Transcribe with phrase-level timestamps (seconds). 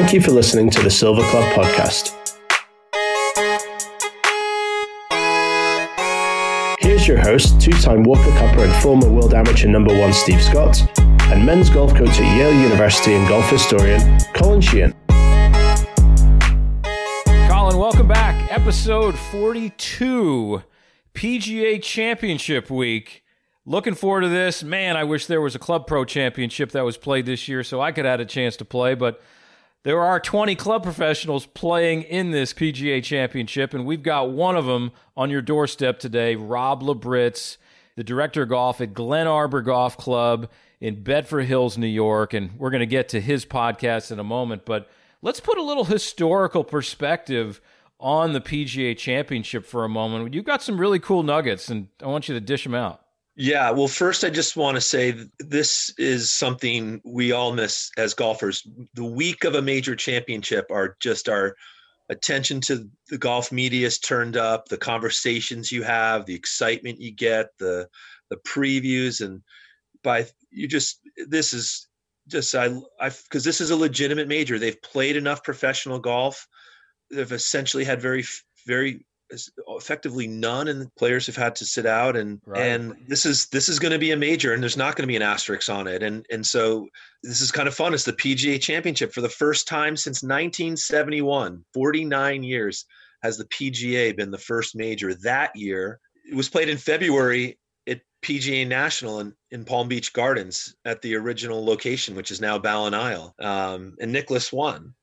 [0.00, 2.14] Thank you for listening to the Silver Club podcast.
[6.78, 10.80] Here's your host, two time Walker Cupper and former world amateur number one Steve Scott,
[11.00, 14.94] and men's golf coach at Yale University and golf historian, Colin Sheehan.
[17.48, 18.52] Colin, welcome back.
[18.52, 20.62] Episode 42,
[21.12, 23.24] PGA Championship Week.
[23.66, 24.62] Looking forward to this.
[24.62, 27.80] Man, I wish there was a Club Pro Championship that was played this year so
[27.80, 29.20] I could have had a chance to play, but
[29.84, 34.66] there are 20 club professionals playing in this PGA Championship, and we've got one of
[34.66, 37.56] them on your doorstep today, Rob Labritz,
[37.96, 40.50] the director of golf at Glen Arbor Golf Club
[40.80, 42.34] in Bedford Hills, New York.
[42.34, 44.88] And we're going to get to his podcast in a moment, but
[45.22, 47.60] let's put a little historical perspective
[48.00, 50.34] on the PGA Championship for a moment.
[50.34, 53.02] You've got some really cool nuggets, and I want you to dish them out.
[53.40, 58.12] Yeah, well, first, I just want to say this is something we all miss as
[58.12, 58.66] golfers.
[58.94, 61.54] The week of a major championship are just our
[62.08, 67.12] attention to the golf media is turned up, the conversations you have, the excitement you
[67.12, 67.88] get, the
[68.28, 69.40] the previews, and
[70.02, 71.86] by you just this is
[72.26, 74.58] just I I because this is a legitimate major.
[74.58, 76.44] They've played enough professional golf.
[77.08, 78.24] They've essentially had very
[78.66, 82.60] very effectively none and players have had to sit out and right.
[82.60, 85.08] and this is this is going to be a major and there's not going to
[85.08, 86.02] be an asterisk on it.
[86.02, 86.86] And and so
[87.22, 87.94] this is kind of fun.
[87.94, 89.12] It's the pga championship.
[89.12, 92.84] For the first time since 1971 49 years
[93.22, 95.14] has the pga been the first major.
[95.14, 100.74] That year it was played in february at pga national in, in palm beach gardens
[100.84, 104.94] at the original location which is now BallenIsles um, and Nicklaus won.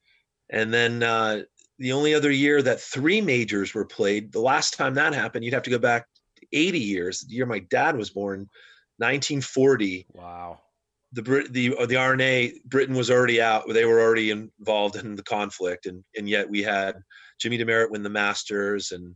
[0.51, 1.41] And then uh,
[1.79, 5.53] the only other year that three majors were played, the last time that happened, you'd
[5.53, 6.05] have to go back
[6.53, 7.21] 80 years.
[7.21, 8.49] The year my dad was born,
[8.97, 10.07] 1940.
[10.13, 10.59] Wow.
[11.13, 13.63] The Brit, the the R&A, Britain was already out.
[13.69, 16.95] They were already involved in the conflict, and and yet we had
[17.39, 19.15] Jimmy Demaret win the Masters, and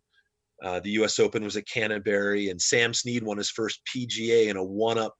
[0.63, 1.19] uh, the U.S.
[1.19, 5.13] Open was at Canterbury, and Sam Snead won his first PGA in a one-up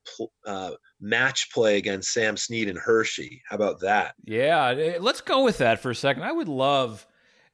[0.45, 3.41] uh, match play against Sam Snead and Hershey.
[3.49, 4.15] How about that?
[4.23, 6.23] Yeah, eh, let's go with that for a second.
[6.23, 7.05] I would love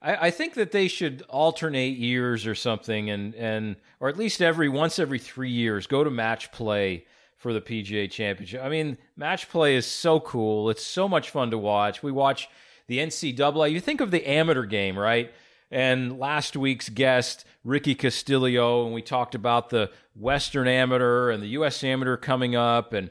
[0.06, 4.42] I, I think that they should alternate years or something, and and or at least
[4.42, 7.06] every once every three years go to match play
[7.38, 8.64] for the PGA Championship.
[8.64, 10.70] I mean, match play is so cool.
[10.70, 12.02] It's so much fun to watch.
[12.02, 12.48] We watch
[12.88, 13.72] the NCAA.
[13.72, 15.34] You think of the amateur game, right?
[15.72, 21.48] And last week's guest, Ricky Castillo, and we talked about the Western Amateur and the
[21.50, 21.84] U.S.
[21.84, 23.10] Amateur coming up, and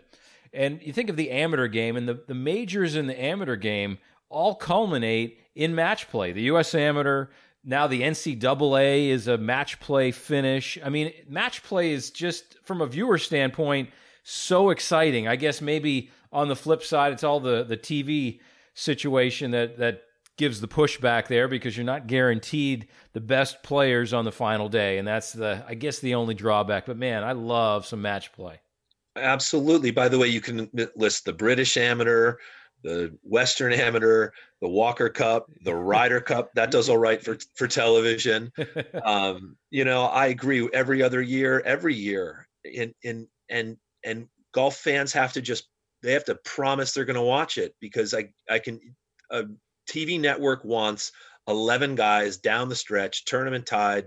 [0.53, 3.99] and you think of the amateur game and the, the majors in the amateur game
[4.28, 6.32] all culminate in match play.
[6.32, 6.75] The U.S.
[6.75, 7.28] Amateur,
[7.65, 10.78] now the NCAA is a match play finish.
[10.84, 13.91] I mean, match play is just, from a viewer standpoint,
[14.22, 15.28] so exciting.
[15.28, 18.41] I guess maybe on the flip side, it's all the, the TV
[18.75, 20.03] situation that, that
[20.37, 24.98] gives the pushback there because you're not guaranteed the best players on the final day.
[24.98, 26.86] And that's the, I guess, the only drawback.
[26.86, 28.60] But man, I love some match play.
[29.16, 29.92] Absolutely.
[29.92, 32.36] By the way, you can list the British Amateur,
[32.84, 34.31] the Western Amateur,
[34.61, 36.53] the Walker Cup, the Ryder Cup.
[36.55, 38.53] That does all right for for television.
[39.05, 40.69] Um, you know, I agree.
[40.72, 45.69] Every other year, every year, and in and and golf fans have to just
[46.03, 48.81] they have to promise they're going to watch it because I I can
[49.31, 49.45] a
[49.91, 51.12] TV network wants
[51.49, 54.06] 11 guys down the stretch, tournament tied,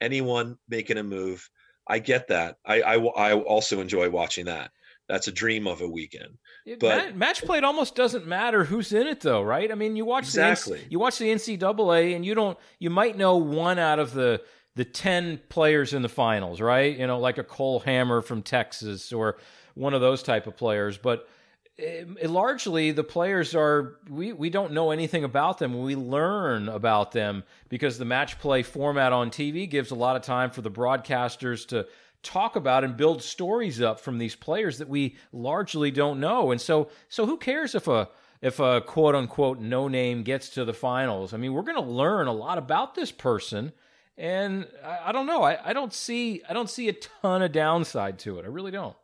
[0.00, 1.48] anyone making a move.
[1.88, 2.56] I get that.
[2.64, 4.70] I, I, I also enjoy watching that
[5.08, 6.38] that's a dream of a weekend.
[6.80, 9.70] But match play it almost doesn't matter who's in it though, right?
[9.70, 10.78] I mean, you watch exactly.
[10.78, 14.42] the you watch the NCAA and you don't you might know one out of the
[14.74, 16.96] the 10 players in the finals, right?
[16.96, 19.38] You know, like a Cole Hammer from Texas or
[19.74, 21.28] one of those type of players, but
[21.78, 26.70] it, it, largely the players are we, we don't know anything about them we learn
[26.70, 30.62] about them because the match play format on tv gives a lot of time for
[30.62, 31.86] the broadcasters to
[32.26, 36.50] talk about and build stories up from these players that we largely don't know.
[36.50, 38.08] And so, so who cares if a
[38.42, 41.32] if a quote unquote no name gets to the finals?
[41.32, 43.72] I mean, we're going to learn a lot about this person,
[44.18, 45.42] and I, I don't know.
[45.42, 48.44] I, I don't see I don't see a ton of downside to it.
[48.44, 48.96] I really don't.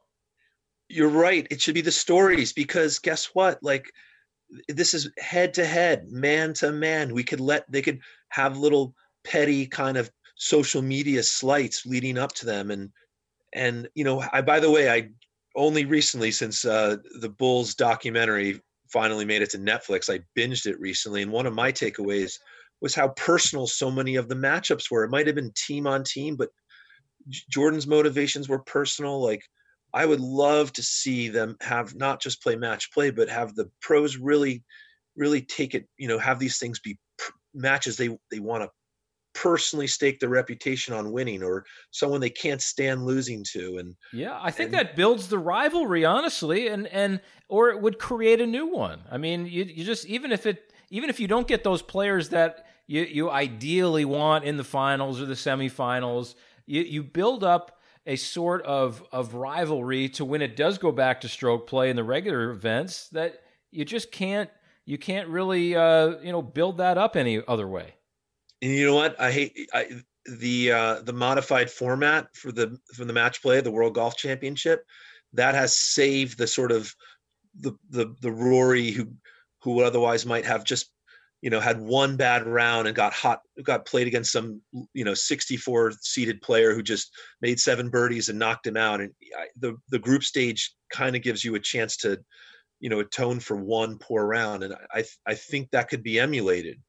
[0.89, 1.47] You're right.
[1.51, 3.63] It should be the stories because guess what?
[3.63, 3.93] Like
[4.69, 7.15] this is head to head, man to man.
[7.15, 12.33] We could let they could have little petty kind of social media slights leading up
[12.33, 12.91] to them and
[13.55, 15.09] and you know i by the way i
[15.55, 18.61] only recently since uh, the bulls documentary
[18.91, 21.23] finally made it to netflix i binged it recently.
[21.23, 22.39] And one of my takeaways
[22.81, 25.05] was how personal so many of the matchups were.
[25.05, 26.51] It might have been team on team but
[27.51, 29.23] jordan's motivations were personal.
[29.23, 29.43] Like
[29.95, 33.71] i would love to see them have not just play match play but have the
[33.81, 34.65] pros really
[35.17, 36.99] really take it, you know, have these things be
[37.55, 38.71] matches they they want to
[39.43, 44.39] personally stake their reputation on winning or someone they can't stand losing to and yeah
[44.41, 47.21] i think and, that builds the rivalry honestly and and
[47.53, 49.03] or it would create a new one.
[49.11, 52.31] I mean you, you just even if it even if you don't get those players
[52.31, 56.35] that you, you ideally want in the finals or the semifinals
[56.65, 61.21] you, you build up a sort of of rivalry to when it does go back
[61.21, 64.49] to stroke play in the regular events that you just can't
[64.87, 67.93] you can't really uh, you know build that up any other way
[68.63, 69.21] and you know what?
[69.21, 69.89] I hate I,
[70.25, 74.85] the uh, the modified format for the from the match play, the World Golf Championship.
[75.35, 76.95] That has saved the sort of
[77.59, 79.09] the the the Rory who
[79.63, 80.91] who otherwise might have just
[81.41, 84.63] you know had one bad round and got hot got played against some
[84.95, 87.11] you know 64 seated player who just
[87.41, 89.13] made seven birdies and knocked him out and
[89.59, 92.19] the the group stage kind of gives you a chance to
[92.79, 96.81] you know atone for one poor round and i i think that could be emulated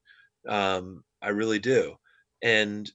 [0.48, 1.96] um I really do.
[2.42, 2.90] And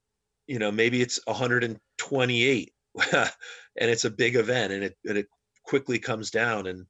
[0.47, 2.73] you know, maybe it's 128
[3.13, 3.31] and
[3.75, 5.27] it's a big event and it and it
[5.63, 6.85] quickly comes down and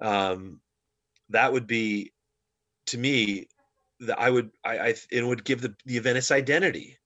[0.00, 0.60] um
[1.30, 2.12] that would be
[2.86, 3.46] to me
[4.00, 6.98] that I would I, I it would give the, the event its identity.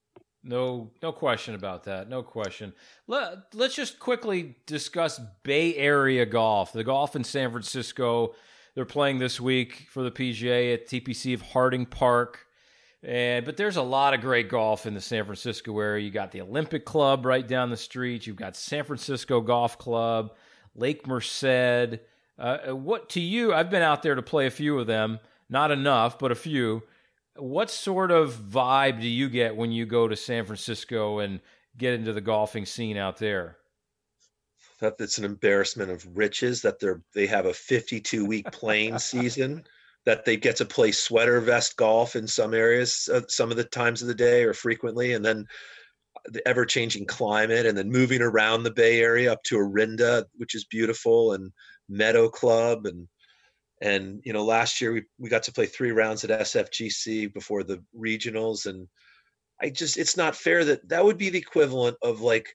[0.44, 2.08] No, no question about that.
[2.08, 2.72] No question.
[3.06, 6.72] Let, let's just quickly discuss Bay Area golf.
[6.72, 8.34] The golf in San Francisco.
[8.74, 12.46] They're playing this week for the PGA at TPC of Harding Park.
[13.02, 16.04] And but there's a lot of great golf in the San Francisco area.
[16.04, 18.26] You got the Olympic Club right down the street.
[18.26, 20.34] You've got San Francisco Golf Club,
[20.76, 21.44] Lake Merced.
[21.44, 21.98] Uh,
[22.38, 23.52] uh, what to you?
[23.52, 25.18] I've been out there to play a few of them.
[25.48, 26.82] Not enough, but a few.
[27.36, 31.40] What sort of vibe do you get when you go to San Francisco and
[31.76, 33.56] get into the golfing scene out there?
[34.78, 39.64] That it's an embarrassment of riches that they're they have a 52 week playing season
[40.04, 43.64] that they get to play sweater vest golf in some areas uh, some of the
[43.64, 45.46] times of the day or frequently and then
[46.26, 50.54] the ever changing climate and then moving around the bay area up to Orinda, which
[50.54, 51.50] is beautiful and
[51.88, 53.08] meadow club and
[53.82, 57.64] and you know last year we, we got to play three rounds at sfgc before
[57.64, 58.86] the regionals and
[59.60, 62.54] i just it's not fair that that would be the equivalent of like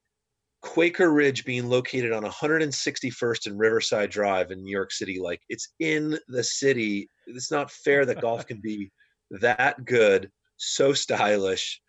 [0.68, 5.70] Quaker Ridge being located on 161st and Riverside Drive in New York City, like it's
[5.80, 7.10] in the city.
[7.26, 8.92] It's not fair that golf can be
[9.32, 11.82] that good, so stylish,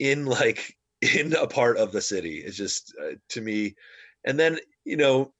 [0.00, 2.38] in like in a part of the city.
[2.38, 3.76] It's just uh, to me,
[4.24, 5.32] and then you know,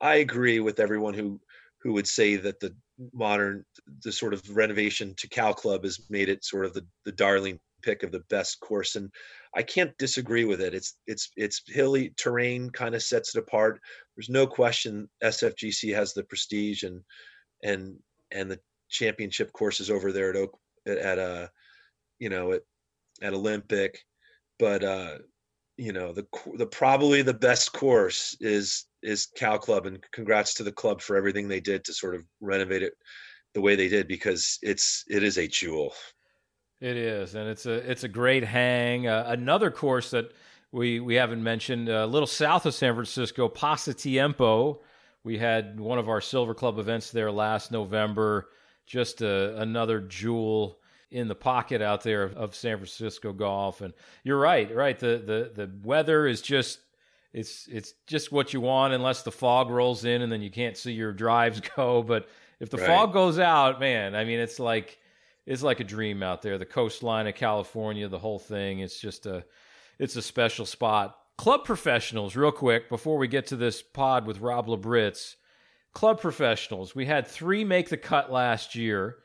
[0.00, 1.40] I agree with everyone who
[1.82, 2.74] who would say that the
[3.12, 3.64] modern
[4.02, 7.60] the sort of renovation to Cal Club has made it sort of the the darling
[7.80, 9.10] pick of the best course and
[9.54, 10.74] I can't disagree with it.
[10.74, 13.80] It's it's it's hilly terrain kind of sets it apart.
[14.16, 17.02] There's no question SFGC has the prestige and
[17.62, 17.96] and
[18.30, 21.46] and the championship courses over there at Oak at a uh,
[22.18, 22.62] you know at
[23.22, 24.04] at Olympic,
[24.58, 25.18] but uh
[25.76, 26.26] you know the
[26.56, 31.16] the probably the best course is is Cal Club and congrats to the club for
[31.16, 32.92] everything they did to sort of renovate it
[33.54, 35.92] the way they did because it's it is a jewel.
[36.80, 39.06] It is, and it's a it's a great hang.
[39.06, 40.32] Uh, another course that
[40.72, 44.78] we we haven't mentioned, a little south of San Francisco, Pasatiempo.
[45.22, 48.48] We had one of our Silver Club events there last November.
[48.86, 53.80] Just a, another jewel in the pocket out there of, of San Francisco golf.
[53.80, 53.92] And
[54.24, 54.98] you're right, right.
[54.98, 56.80] The the the weather is just
[57.32, 60.76] it's it's just what you want unless the fog rolls in and then you can't
[60.76, 62.02] see your drives go.
[62.02, 62.86] But if the right.
[62.86, 64.98] fog goes out, man, I mean it's like
[65.50, 66.58] it's like a dream out there.
[66.58, 68.78] The coastline of California, the whole thing.
[68.78, 69.44] It's just a
[69.98, 71.18] it's a special spot.
[71.36, 75.34] Club professionals, real quick, before we get to this pod with Rob Labritz.
[75.92, 76.94] Club professionals.
[76.94, 79.16] We had three make the cut last year.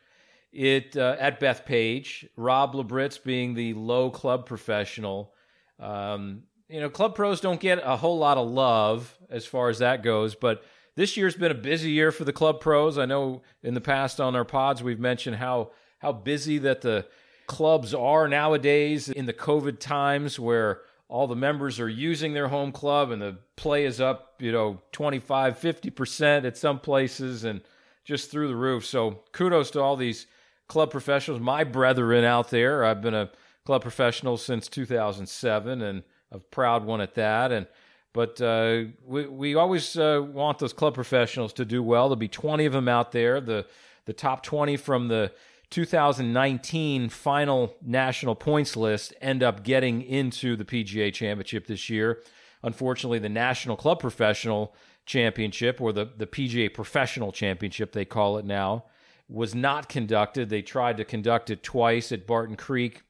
[0.51, 2.27] It uh, at Bethpage.
[2.35, 5.31] Rob Labritz being the low club professional.
[5.79, 9.77] Um, you know, club pros don't get a whole lot of love as far as
[9.77, 10.63] that goes, but
[10.95, 12.97] this year's been a busy year for the club pros.
[12.97, 15.69] I know in the past on our pods we've mentioned how
[16.05, 17.03] how busy that the
[17.47, 22.71] clubs are nowadays in the COVID times where all the members are using their home
[22.71, 27.59] club and the play is up, you know, 25, 50% at some places and
[28.03, 28.85] just through the roof.
[28.85, 30.27] So kudos to all these
[30.67, 32.85] club professionals, my brethren out there.
[32.85, 33.31] I've been a
[33.65, 37.51] club professional since 2007 and a proud one at that.
[37.51, 37.65] And
[38.13, 42.09] but uh, we we always uh, want those club professionals to do well.
[42.09, 43.41] There'll be 20 of them out there.
[43.41, 43.65] The
[44.05, 45.31] the top 20 from the
[45.75, 52.21] 2019 final national points list end up getting into the PGA Championship this year.
[52.63, 54.73] Unfortunately, the National Club Professional
[55.05, 58.85] Championship, or the, the PGA Professional Championship, they call it now,
[59.27, 60.49] was not conducted.
[60.49, 63.01] They tried to conduct it twice at Barton Creek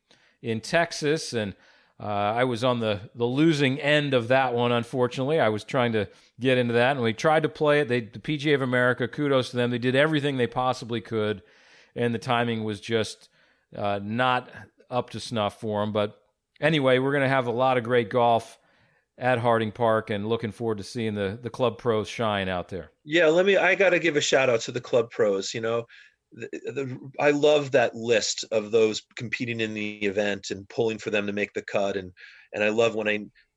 [0.41, 1.53] in Texas, and
[1.99, 5.39] uh, I was on the, the losing end of that one, unfortunately.
[5.39, 7.89] I was trying to get into that, and we tried to play it.
[7.89, 9.69] They, the PGA of America, kudos to them.
[9.69, 11.43] They did everything they possibly could,
[11.95, 13.29] and the timing was just
[13.75, 14.49] uh, not
[14.89, 15.91] up to snuff for him.
[15.91, 16.19] But
[16.61, 18.59] anyway, we're going to have a lot of great golf
[19.17, 22.91] at Harding Park and looking forward to seeing the, the club pros shine out there.
[23.03, 25.53] Yeah, let me, I got to give a shout out to the club pros.
[25.53, 25.85] You know,
[26.33, 31.11] the, the, I love that list of those competing in the event and pulling for
[31.11, 31.95] them to make the cut.
[31.95, 32.11] And,
[32.53, 33.13] and I love when I,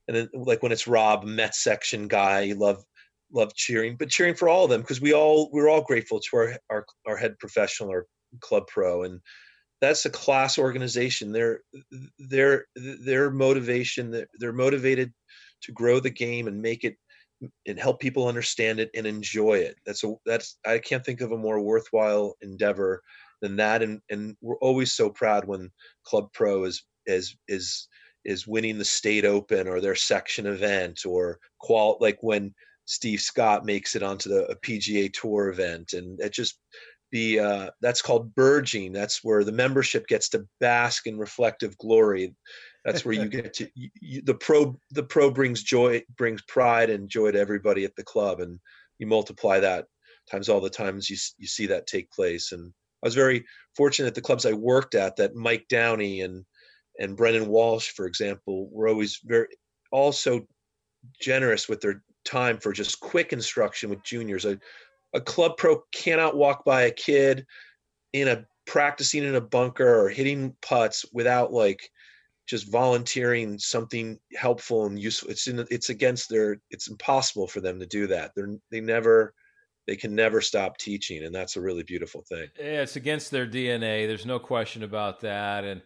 [0.07, 2.85] and then like when it's Rob, Met section guy, you love,
[3.33, 6.37] love cheering, but cheering for all of them because we all, we're all grateful to
[6.37, 8.07] our, our, our head professional or
[8.41, 9.05] club pro.
[9.05, 9.21] And,
[9.81, 11.33] that's a class organization.
[11.33, 11.61] Their
[12.19, 14.11] their their motivation.
[14.11, 15.13] They're, they're motivated
[15.63, 16.97] to grow the game and make it
[17.67, 19.77] and help people understand it and enjoy it.
[19.87, 23.03] That's a that's I can't think of a more worthwhile endeavor
[23.41, 23.83] than that.
[23.83, 25.71] And and we're always so proud when
[26.05, 27.89] Club Pro is is is
[28.25, 32.53] is winning the state open or their section event or qual like when
[32.87, 36.59] Steve Scott makes it onto the PGA Tour event, and it just
[37.13, 38.93] the uh, that's called burgeoning.
[38.93, 42.35] That's where the membership gets to bask in reflective glory.
[42.85, 43.69] That's where you get to
[44.01, 44.79] you, the pro.
[44.93, 48.59] The pro brings joy, brings pride and joy to everybody at the club, and
[48.99, 49.87] you multiply that
[50.31, 52.53] times all the times you you see that take place.
[52.53, 52.73] And
[53.03, 53.45] I was very
[53.77, 56.45] fortunate at the clubs I worked at that Mike Downey and
[56.99, 59.47] and Brennan Walsh, for example, were always very
[59.93, 60.47] also
[61.21, 64.45] generous with their time for just quick instruction with juniors.
[64.45, 64.59] I
[65.15, 67.47] a club pro cannot walk by a kid
[68.13, 71.91] in a practicing in a bunker or hitting putts without like
[72.47, 75.31] just volunteering something helpful and useful.
[75.31, 78.33] It's in it's against their it's impossible for them to do that.
[78.35, 79.35] They're they never
[79.87, 82.49] they can never stop teaching and that's a really beautiful thing.
[82.59, 85.65] Yeah it's against their dna there's no question about that.
[85.65, 85.83] And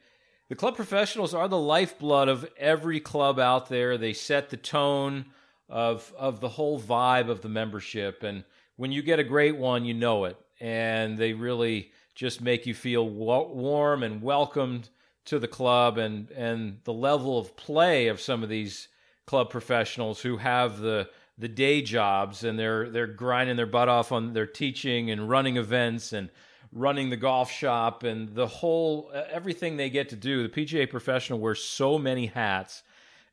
[0.49, 3.97] the club professionals are the lifeblood of every club out there.
[3.97, 5.27] They set the tone
[5.69, 8.23] of of the whole vibe of the membership.
[8.23, 8.45] And
[8.83, 12.75] when you get a great one, you know it, and they really just make you
[12.75, 14.89] feel warm and welcomed
[15.27, 18.89] to the club, and and the level of play of some of these
[19.25, 21.09] club professionals who have the
[21.39, 25.59] the day jobs and they're they're grinding their butt off on their teaching and running
[25.59, 26.29] events and
[26.73, 30.43] running the golf shop and the whole everything they get to do.
[30.43, 32.83] The PGA professional wears so many hats,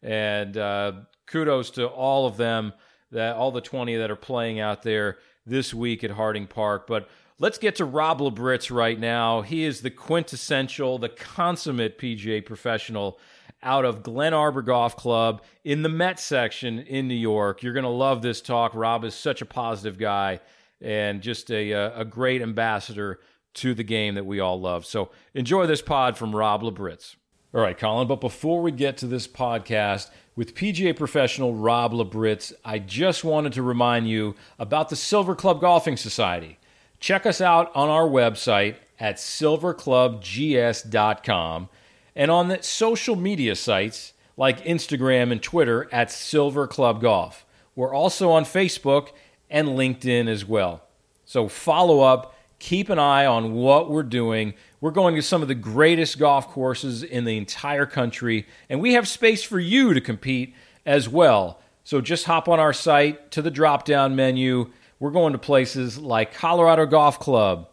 [0.04, 0.92] and uh,
[1.26, 2.72] kudos to all of them
[3.12, 5.18] that all the 20 that are playing out there
[5.50, 6.88] this week at Harding Park.
[6.88, 9.42] But let's get to Rob Labritz right now.
[9.42, 13.20] He is the quintessential, the consummate PGA professional
[13.62, 17.62] out of Glen Arbor Golf Club in the Met section in New York.
[17.62, 18.74] You're going to love this talk.
[18.74, 20.40] Rob is such a positive guy
[20.82, 23.20] and just a, uh, a great ambassador
[23.56, 24.86] to the game that we all love.
[24.86, 27.16] So enjoy this pod from Rob Labritz.
[27.54, 32.54] All right, Colin, but before we get to this podcast, with PGA professional Rob Labritz,
[32.64, 36.58] I just wanted to remind you about the Silver Club Golfing Society.
[37.02, 41.70] Check us out on our website at silverclubgs.com
[42.16, 47.46] and on the social media sites like Instagram and Twitter at Silver Club Golf.
[47.76, 49.10] We're also on Facebook
[49.50, 50.84] and LinkedIn as well.
[51.26, 54.54] So follow up, keep an eye on what we're doing.
[54.82, 58.94] We're going to some of the greatest golf courses in the entire country, and we
[58.94, 60.54] have space for you to compete
[60.86, 61.60] as well.
[61.84, 64.72] So just hop on our site to the drop down menu.
[65.00, 67.70] We're going to places like Colorado Golf Club,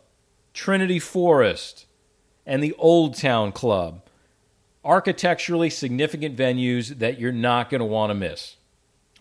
[0.55, 1.87] Trinity Forest,
[2.47, 4.02] and the Old Town Club.
[4.85, 8.57] Architecturally significant venues that you're not going to want to miss.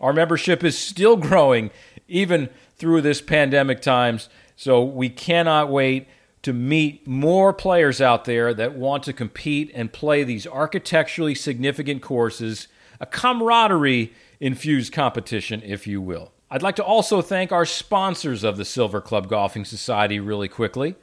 [0.00, 1.70] Our membership is still growing
[2.08, 6.08] even through this pandemic times, so we cannot wait
[6.42, 12.02] to meet more players out there that want to compete and play these architecturally significant
[12.02, 12.68] courses,
[13.00, 16.32] a camaraderie infused competition, if you will.
[16.50, 20.94] I'd like to also thank our sponsors of the Silver Club Golfing Society really quickly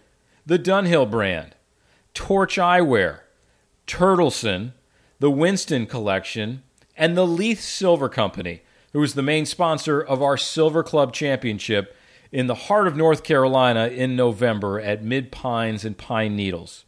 [0.45, 1.55] the Dunhill brand,
[2.13, 3.19] Torch Eyewear,
[3.87, 4.73] Turtleson,
[5.19, 6.63] the Winston Collection,
[6.97, 11.95] and the Leith Silver Company, who is the main sponsor of our Silver Club Championship
[12.33, 16.83] in the heart of North Carolina in November at Mid Pines and Pine Needles.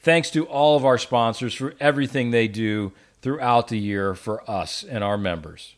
[0.00, 4.82] Thanks to all of our sponsors for everything they do throughout the year for us
[4.82, 5.76] and our members.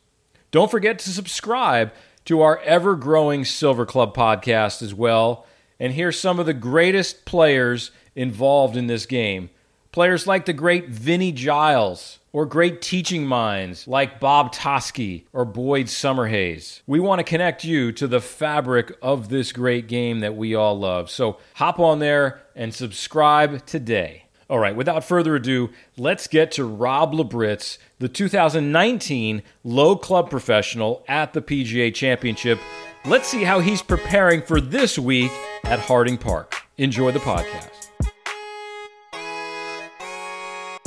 [0.53, 1.93] Don't forget to subscribe
[2.27, 5.45] to our ever growing Silver Club podcast as well
[5.81, 9.51] and hear some of the greatest players involved in this game.
[9.91, 15.87] Players like the great Vinnie Giles, or great teaching minds like Bob Toski or Boyd
[15.87, 16.83] Summerhays.
[16.85, 20.77] We want to connect you to the fabric of this great game that we all
[20.77, 21.09] love.
[21.11, 24.25] So hop on there and subscribe today.
[24.51, 31.05] All right, without further ado, let's get to Rob Labritz, the 2019 Low Club Professional
[31.07, 32.59] at the PGA Championship.
[33.07, 35.31] Let's see how he's preparing for this week
[35.63, 36.57] at Harding Park.
[36.79, 37.74] Enjoy the podcast.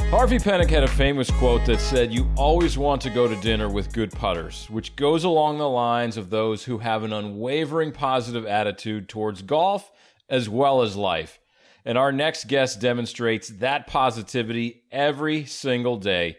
[0.09, 3.67] Harvey Penick had a famous quote that said, You always want to go to dinner
[3.67, 8.45] with good putters, which goes along the lines of those who have an unwavering positive
[8.45, 9.91] attitude towards golf
[10.29, 11.39] as well as life.
[11.83, 16.37] And our next guest demonstrates that positivity every single day.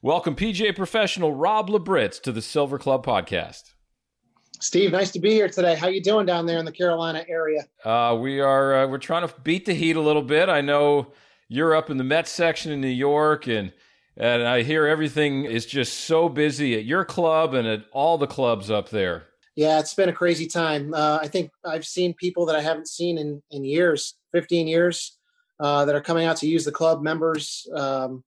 [0.00, 3.74] Welcome, PGA professional Rob Labritz to the Silver Club podcast.
[4.60, 5.74] Steve, nice to be here today.
[5.74, 7.66] How you doing down there in the Carolina area?
[7.84, 10.48] Uh, we are uh, we're trying to beat the heat a little bit.
[10.48, 11.12] I know
[11.50, 13.72] you're up in the Mets section in New York, and
[14.16, 18.26] and I hear everything is just so busy at your club and at all the
[18.26, 19.24] clubs up there.
[19.56, 20.94] Yeah, it's been a crazy time.
[20.94, 25.18] Uh, I think I've seen people that I haven't seen in, in years, 15 years,
[25.58, 27.02] uh, that are coming out to use the club.
[27.02, 28.22] Members, um,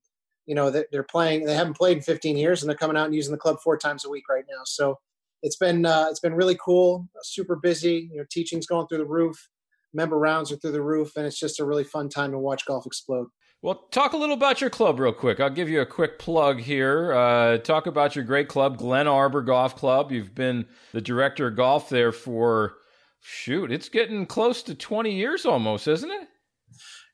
[0.46, 1.46] you know, that they're playing.
[1.46, 3.78] They haven't played in 15 years, and they're coming out and using the club four
[3.78, 4.64] times a week right now.
[4.66, 5.00] So
[5.42, 7.08] it's been uh, it's been really cool.
[7.22, 8.10] Super busy.
[8.12, 9.50] You know, teaching's going through the roof.
[9.94, 12.66] Member rounds are through the roof, and it's just a really fun time to watch
[12.66, 13.28] golf explode.
[13.62, 15.40] Well, talk a little about your club real quick.
[15.40, 17.14] I'll give you a quick plug here.
[17.14, 20.12] Uh, talk about your great club, Glen Arbor Golf Club.
[20.12, 22.76] You've been the director of golf there for,
[23.22, 26.28] shoot, it's getting close to 20 years almost, isn't it?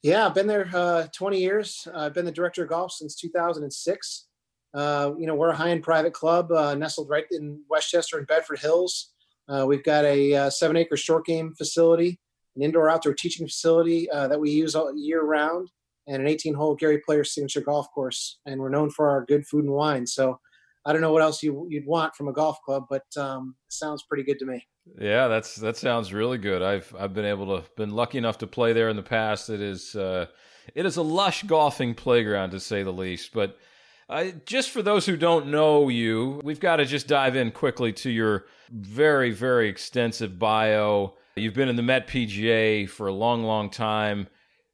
[0.02, 1.88] Yeah, I've been there uh, 20 years.
[1.94, 4.28] I've been the director of golf since 2006.
[4.74, 8.28] Uh, you know, we're a high end private club uh, nestled right in Westchester and
[8.28, 9.14] Bedford Hills.
[9.48, 12.20] Uh, we've got a uh, seven acre short game facility,
[12.56, 15.70] an indoor outdoor teaching facility that we use all year round
[16.10, 18.40] and an 18 hole Gary Player signature golf course.
[18.46, 20.08] And we're known for our good food and wine.
[20.08, 20.40] So
[20.86, 23.74] I don't know what else you, would want from a golf club, but um, it
[23.74, 24.66] sounds pretty good to me.
[25.00, 26.64] Yeah, that's that sounds really good.
[26.64, 29.52] I've I've been able to been lucky enough to play there in the past.
[29.52, 30.26] It is uh,
[30.74, 33.32] it is a lush golfing playground to say the least.
[33.32, 33.60] But
[34.10, 37.94] uh, just for those who don't know you, we've got to just dive in quickly
[37.94, 41.14] to your very very extensive bio.
[41.40, 44.28] You've been in the Met PGA for a long, long time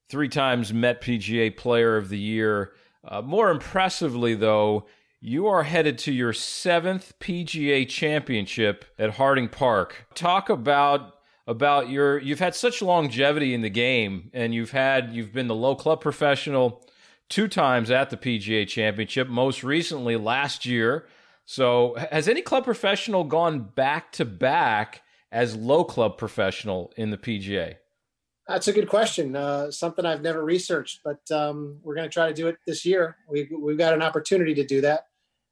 [0.10, 2.74] three times Met PGA Player of the Year.
[3.08, 4.86] Uh, more impressively, though,
[5.22, 10.08] you are headed to your seventh PGA Championship at Harding Park.
[10.16, 11.14] Talk about
[11.48, 15.56] about your you've had such longevity in the game, and you've had you've been the
[15.56, 16.84] low club professional
[17.30, 19.28] two times at the PGA Championship.
[19.28, 21.06] Most recently, last year.
[21.48, 25.04] So, has any club professional gone back to back
[25.36, 27.76] as low club professional in the PGA?
[28.48, 29.36] That's a good question.
[29.36, 32.86] Uh, something I've never researched, but um, we're going to try to do it this
[32.86, 33.18] year.
[33.28, 35.08] We've, we've got an opportunity to do that.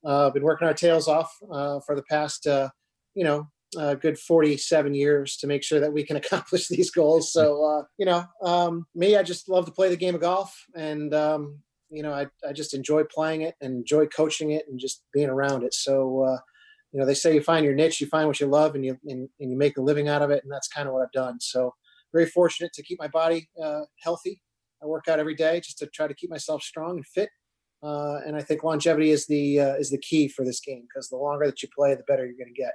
[0.06, 2.69] Uh, been working our tails off uh, for the past, uh,
[3.13, 3.50] you know,
[4.00, 7.34] good 47 years to make sure that we can accomplish these goals.
[7.34, 10.65] So, uh, you know, um, me, I just love to play the game of golf,
[10.76, 14.80] and um, you know, I, I just enjoy playing it and enjoy coaching it and
[14.80, 15.74] just being around it.
[15.74, 16.38] So, uh,
[16.93, 18.97] you know, they say you find your niche, you find what you love, and you
[19.06, 21.12] and, and you make a living out of it, and that's kind of what I've
[21.12, 21.39] done.
[21.41, 21.73] So
[22.13, 24.41] very fortunate to keep my body uh, healthy.
[24.82, 27.29] I work out every day just to try to keep myself strong and fit.
[27.82, 31.10] Uh, and I think longevity is the uh, is the key for this game because
[31.10, 32.73] the longer that you play, the better you're going to get.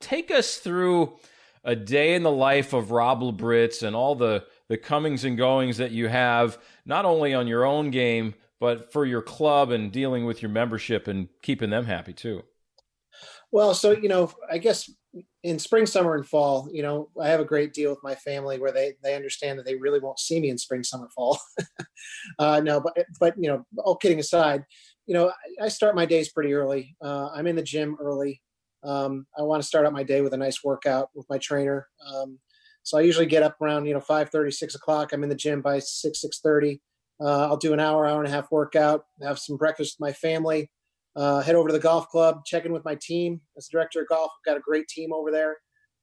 [0.00, 1.18] Take us through
[1.62, 5.76] a day in the life of Rob Labritz and all the the comings and goings
[5.76, 10.26] that you have, not only on your own game but for your club and dealing
[10.26, 12.44] with your membership and keeping them happy too.
[13.52, 14.90] Well, so you know, I guess
[15.42, 18.58] in spring, summer, and fall, you know, I have a great deal with my family
[18.58, 21.38] where they they understand that they really won't see me in spring, summer, fall.
[22.38, 24.64] uh, no, but but you know, all kidding aside,
[25.06, 25.28] you know,
[25.60, 26.96] I, I start my days pretty early.
[27.02, 28.40] Uh, I'm in the gym early.
[28.84, 31.86] Um, I want to start out my day with a nice workout with my trainer.
[32.06, 32.38] Um,
[32.82, 35.12] so I usually get up around you know 5:30, 6 o'clock.
[35.12, 36.80] I'm in the gym by 6 6:30.
[37.20, 39.04] Uh, I'll do an hour, hour and a half workout.
[39.22, 40.70] Have some breakfast with my family
[41.16, 43.40] uh, head over to the golf club, check in with my team.
[43.56, 45.56] As director of golf, I've got a great team over there.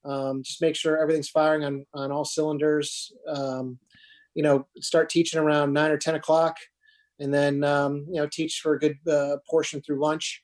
[0.05, 3.11] Um, just make sure everything's firing on on all cylinders.
[3.27, 3.79] Um,
[4.35, 6.57] you know, start teaching around nine or ten o'clock,
[7.19, 10.43] and then um, you know teach for a good uh, portion through lunch.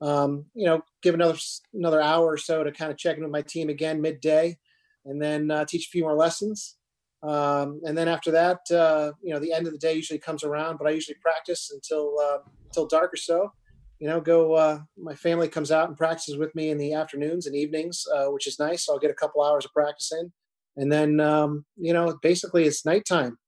[0.00, 1.38] Um, you know, give another
[1.74, 4.58] another hour or so to kind of check in with my team again midday,
[5.04, 6.76] and then uh, teach a few more lessons.
[7.22, 10.44] Um, and then after that, uh, you know, the end of the day usually comes
[10.44, 13.52] around, but I usually practice until uh, until dark or so
[13.98, 14.54] you know, go.
[14.54, 18.26] Uh, my family comes out and practices with me in the afternoons and evenings, uh,
[18.26, 18.86] which is nice.
[18.86, 20.32] So I'll get a couple hours of practice in,
[20.76, 23.38] and then um, you know, basically it's nighttime.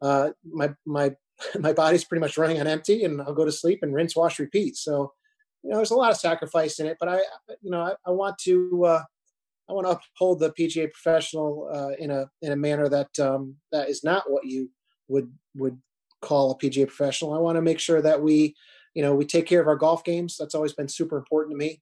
[0.00, 1.12] Uh, my my
[1.58, 4.38] my body's pretty much running on empty, and I'll go to sleep and rinse, wash,
[4.38, 4.76] repeat.
[4.76, 5.12] So,
[5.62, 7.16] you know, there's a lot of sacrifice in it, but I,
[7.60, 9.02] you know, I, I want to, uh,
[9.68, 13.56] I want to uphold the PGA professional uh, in a in a manner that um,
[13.70, 14.70] that is not what you
[15.08, 15.78] would would
[16.22, 17.34] call a PGA professional.
[17.34, 18.54] I want to make sure that we,
[18.94, 20.36] you know, we take care of our golf games.
[20.38, 21.80] That's always been super important to me.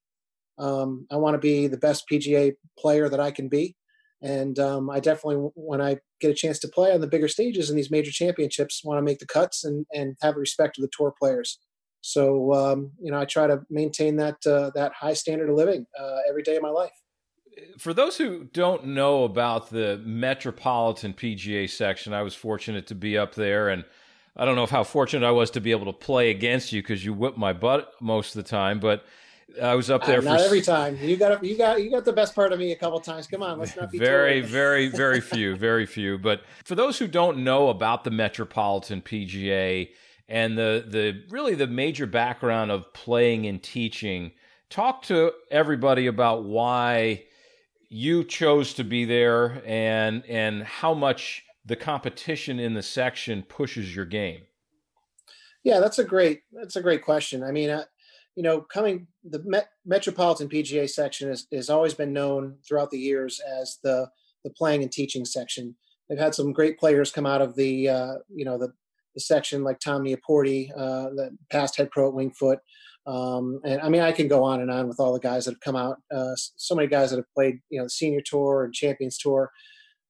[0.58, 3.76] Um, I want to be the best PGA player that I can be,
[4.22, 7.70] and um, I definitely, when I get a chance to play on the bigger stages
[7.70, 10.90] in these major championships, want to make the cuts and and have respect to the
[10.92, 11.58] tour players.
[12.02, 15.86] So um, you know, I try to maintain that uh, that high standard of living
[15.98, 16.92] uh, every day of my life.
[17.78, 23.18] For those who don't know about the Metropolitan PGA section, I was fortunate to be
[23.18, 23.84] up there, and
[24.36, 27.04] I don't know how fortunate I was to be able to play against you because
[27.04, 29.04] you whipped my butt most of the time, but
[29.60, 30.96] I was up there uh, not for every time.
[31.00, 33.26] You got you got you got the best part of me a couple times.
[33.26, 36.18] Come on, let's not be very very very few, very few.
[36.18, 39.90] But for those who don't know about the Metropolitan PGA
[40.28, 44.32] and the the really the major background of playing and teaching,
[44.68, 47.24] talk to everybody about why
[47.88, 53.94] you chose to be there and and how much the competition in the section pushes
[53.94, 54.42] your game.
[55.62, 57.42] Yeah, that's a great that's a great question.
[57.42, 57.84] I mean, uh,
[58.34, 62.98] you know, coming the Met, Metropolitan PGA section has, has always been known throughout the
[62.98, 64.08] years as the
[64.44, 65.76] the playing and teaching section.
[66.08, 68.72] They've had some great players come out of the uh, you know the,
[69.14, 72.58] the section like Tom Nieporte, uh, the past head pro at Wingfoot,
[73.06, 75.52] Um, and I mean, I can go on and on with all the guys that
[75.52, 75.98] have come out.
[76.10, 79.50] Uh, so many guys that have played, you know, the Senior Tour and Champions Tour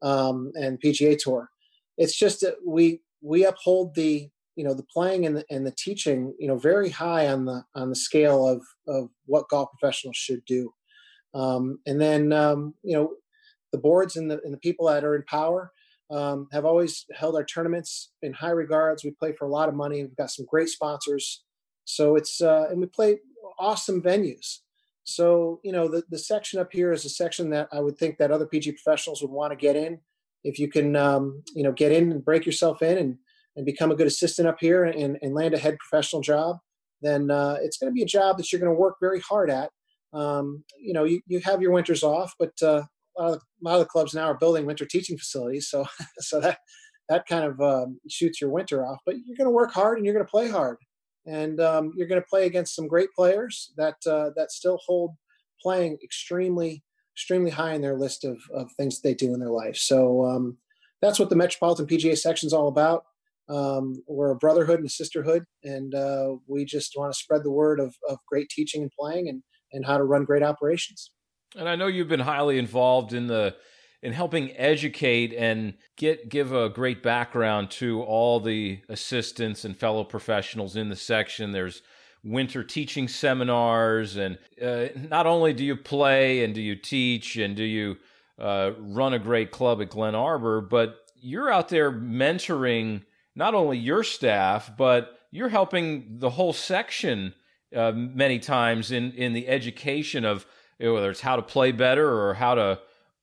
[0.03, 1.51] um, and PGA Tour.
[1.97, 5.75] It's just that we we uphold the you know the playing and the, and the
[5.77, 10.17] teaching you know very high on the on the scale of of what golf professionals
[10.17, 10.73] should do.
[11.35, 13.15] Um, and then um, you know
[13.73, 15.73] the boards and the, and the people that are in power
[16.11, 19.05] um, have always held our tournaments in high regards.
[19.05, 20.03] We play for a lot of money.
[20.03, 21.45] We've got some great sponsors.
[21.85, 23.19] So it's uh, and we play
[23.59, 24.61] awesome venues
[25.11, 28.19] so you know the, the section up here is a section that i would think
[28.19, 29.99] that other pg professionals would want to get in
[30.45, 33.19] if you can um, you know get in and break yourself in and
[33.57, 36.59] and become a good assistant up here and, and land a head professional job,
[37.03, 39.51] then uh, it's going to be a job that you're going to work very hard
[39.51, 39.71] at.
[40.13, 42.83] Um, you know, you, you have your winters off, but uh,
[43.19, 45.87] a, lot of, a lot of the clubs now are building winter teaching facilities, so
[46.19, 46.59] so that
[47.09, 48.99] that kind of um, shoots your winter off.
[49.05, 50.79] But you're going to work hard and you're going to play hard,
[51.27, 55.13] and um, you're going to play against some great players that uh, that still hold
[55.63, 56.83] playing extremely
[57.15, 59.77] extremely high in their list of, of things they do in their life.
[59.77, 60.57] So um,
[61.03, 63.05] that's what the Metropolitan PGA section is all about.
[63.49, 67.51] Um, we're a brotherhood and a sisterhood, and uh, we just want to spread the
[67.51, 71.11] word of, of great teaching and playing and, and how to run great operations.
[71.57, 73.57] And I know you've been highly involved in the
[74.03, 80.05] in helping educate and get give a great background to all the assistants and fellow
[80.05, 81.53] professionals in the section.
[81.53, 81.83] There's
[82.23, 87.57] winter teaching seminars, and uh, not only do you play and do you teach and
[87.57, 87.97] do you
[88.39, 93.03] uh, run a great club at Glen Arbor, but you're out there mentoring
[93.35, 97.35] not only your staff, but you're helping the whole section
[97.75, 100.47] uh, many times in, in the education of
[100.79, 102.81] whether it's how to play better or how to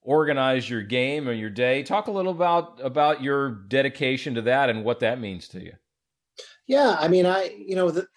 [0.08, 1.84] organize your game or your day.
[1.84, 5.74] Talk a little about about your dedication to that and what that means to you.
[6.66, 8.08] Yeah, I mean, I you know the,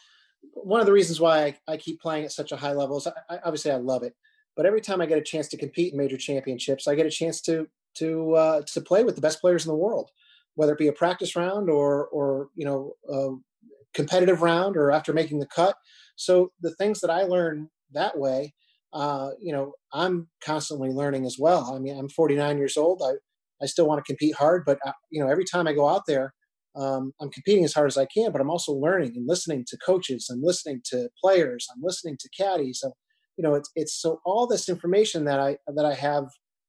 [0.55, 3.07] one of the reasons why I, I, keep playing at such a high level is
[3.07, 4.15] I, I, obviously I love it,
[4.57, 7.11] but every time I get a chance to compete in major championships, I get a
[7.11, 10.11] chance to to uh, to play with the best players in the world
[10.55, 13.31] whether it be a practice round or or you know a
[13.95, 15.75] competitive round or after making the cut.
[16.17, 18.55] So the things that I learn that way,
[18.93, 21.75] uh, you know, I'm constantly learning as well.
[21.75, 23.03] I mean, I'm 49 years old.
[23.05, 23.13] I
[23.63, 26.07] I still want to compete hard, but uh, you know, every time I go out
[26.07, 26.33] there,
[26.77, 28.33] um, I'm competing as hard as I can.
[28.33, 30.29] But I'm also learning and listening to coaches.
[30.33, 31.67] I'm listening to players.
[31.75, 32.81] I'm listening to caddies.
[32.81, 32.93] So,
[33.37, 36.25] you know, it's it's so all this information that I that I have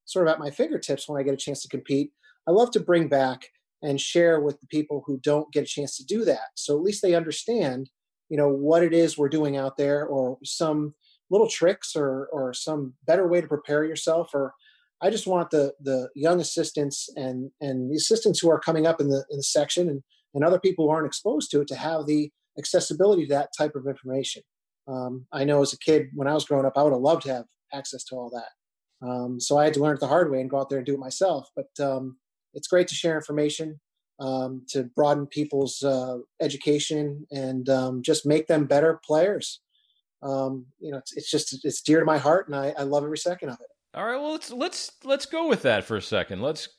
[0.05, 2.11] sort of at my fingertips when I get a chance to compete.
[2.47, 3.43] I love to bring back
[3.81, 6.49] and share with the people who don't get a chance to do that.
[6.55, 7.89] So at least they understand,
[8.29, 10.93] you know, what it is we're doing out there or some
[11.31, 14.53] little tricks or or some better way to prepare yourself or
[15.01, 19.01] I just want the the young assistants and and the assistants who are coming up
[19.01, 21.75] in the in the section and and other people who aren't exposed to it to
[21.75, 24.43] have the accessibility to that type of information.
[24.87, 27.23] Um, I know as a kid when I was growing up, I would have loved
[27.23, 29.07] to have access to all that.
[29.07, 30.85] Um, so I had to learn it the hard way and go out there and
[30.85, 31.49] do it myself.
[31.55, 32.17] But um,
[32.53, 33.79] it's great to share information
[34.19, 39.60] um, to broaden people's uh, education and um, just make them better players.
[40.21, 43.03] Um, you know, it's, it's, just it's dear to my heart, and I, I love
[43.03, 43.67] every second of it.
[43.93, 46.41] All right, well let's let's let's go with that for a second.
[46.41, 46.69] Let's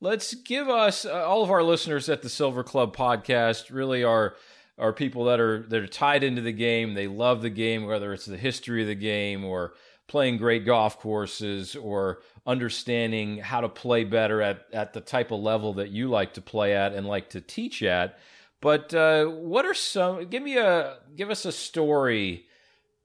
[0.00, 4.36] let's give us uh, all of our listeners at the Silver Club podcast really are
[4.78, 6.94] are people that are that are tied into the game.
[6.94, 9.74] They love the game, whether it's the history of the game or
[10.06, 15.38] playing great golf courses or understanding how to play better at, at the type of
[15.38, 18.18] level that you like to play at and like to teach at.
[18.60, 20.26] But uh, what are some?
[20.26, 22.46] Give me a give us a story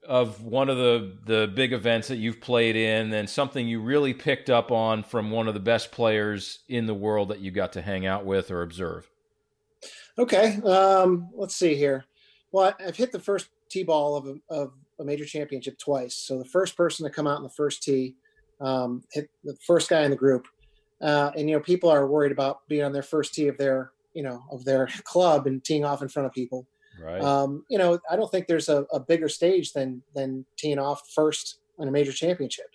[0.08, 4.14] of one of the the big events that you've played in, and something you really
[4.14, 7.72] picked up on from one of the best players in the world that you got
[7.74, 9.10] to hang out with or observe.
[10.18, 12.04] Okay, um, let's see here.
[12.52, 16.14] Well, I've hit the first tee ball of a, of a major championship twice.
[16.14, 18.16] So the first person to come out in the first tee
[18.60, 20.46] um, hit the first guy in the group.
[21.00, 23.92] Uh, and you know, people are worried about being on their first tee of their
[24.14, 26.66] you know of their club and teeing off in front of people.
[27.00, 27.20] Right.
[27.20, 31.08] Um, you know, I don't think there's a, a bigger stage than than teeing off
[31.14, 32.66] first in a major championship.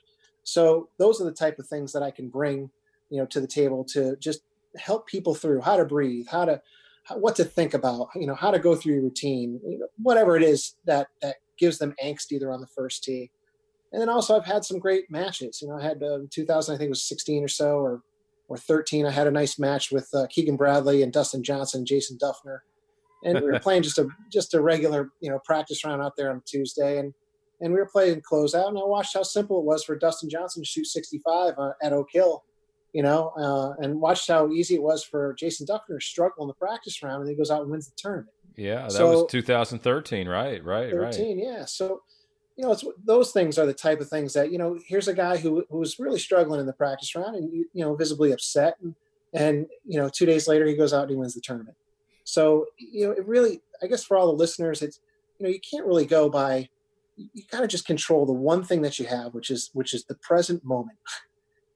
[0.43, 2.69] So those are the type of things that I can bring,
[3.09, 4.41] you know, to the table to just
[4.77, 6.61] help people through how to breathe, how to
[7.03, 9.87] how, what to think about, you know, how to go through your routine, you know,
[9.97, 13.31] whatever it is that that gives them angst either on the first tee.
[13.91, 15.61] And then also I've had some great matches.
[15.61, 18.01] You know, I had uh, 2000, I think it was 16 or so, or
[18.47, 19.05] or 13.
[19.05, 22.59] I had a nice match with uh, Keegan Bradley and Dustin Johnson, Jason Dufner,
[23.23, 26.31] and we were playing just a just a regular you know practice round out there
[26.31, 27.13] on Tuesday, and
[27.61, 30.63] and we were playing closeout, and I watched how simple it was for Dustin Johnson
[30.63, 32.43] to shoot 65 uh, at Oak Hill,
[32.93, 36.47] you know, uh, and watched how easy it was for Jason Dufner to struggle in
[36.47, 38.29] the practice round, and he goes out and wins the tournament.
[38.57, 40.63] Yeah, that so, was 2013, right?
[40.63, 41.45] Right, 13, right.
[41.45, 41.65] yeah.
[41.65, 42.01] So
[42.57, 44.77] you know, it's those things are the type of things that you know.
[44.85, 47.95] Here's a guy who who was really struggling in the practice round, and you know,
[47.95, 48.93] visibly upset, and
[49.33, 51.75] and you know, two days later he goes out and he wins the tournament.
[52.23, 54.99] So you know, it really, I guess, for all the listeners, it's
[55.39, 56.69] you know, you can't really go by.
[57.17, 60.05] You kind of just control the one thing that you have, which is which is
[60.05, 60.97] the present moment.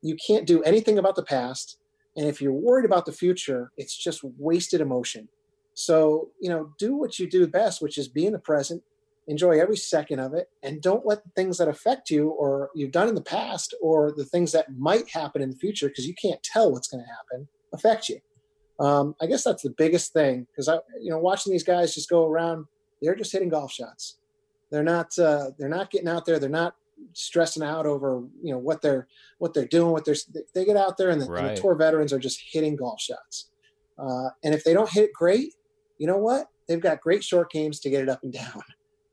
[0.01, 1.77] You can't do anything about the past,
[2.15, 5.27] and if you're worried about the future, it's just wasted emotion.
[5.73, 8.84] So you know, do what you do best, which is be in the present,
[9.27, 12.91] enjoy every second of it and don't let the things that affect you or you've
[12.91, 16.13] done in the past or the things that might happen in the future because you
[16.21, 18.19] can't tell what's going to happen affect you
[18.80, 22.10] um, i guess that's the biggest thing because i you know watching these guys just
[22.10, 22.66] go around
[23.02, 24.18] they're just hitting golf shots.
[24.72, 26.76] They're not uh, they're not getting out there they're not
[27.14, 29.08] stressing out over you know what they're
[29.38, 30.16] what they're doing what they're
[30.54, 31.44] they get out there and the, right.
[31.44, 33.50] and the tour veterans are just hitting golf shots.
[33.98, 35.54] Uh, and if they don't hit it great
[35.98, 36.50] you know what?
[36.68, 38.62] They've got great short games to get it up and down.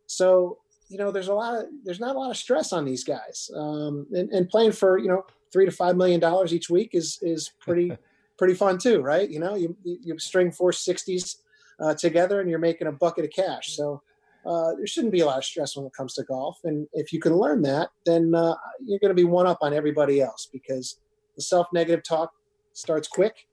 [0.06, 3.04] So you know, there's a lot of there's not a lot of stress on these
[3.04, 6.90] guys, um, and, and playing for you know three to five million dollars each week
[6.92, 7.92] is is pretty
[8.42, 9.30] pretty fun too, right?
[9.30, 11.36] You know, you you string four sixties
[11.78, 13.76] uh, together and you're making a bucket of cash.
[13.76, 14.02] So
[14.44, 16.58] uh, there shouldn't be a lot of stress when it comes to golf.
[16.64, 19.72] And if you can learn that, then uh, you're going to be one up on
[19.72, 20.98] everybody else because
[21.36, 22.32] the self negative talk
[22.72, 23.46] starts quick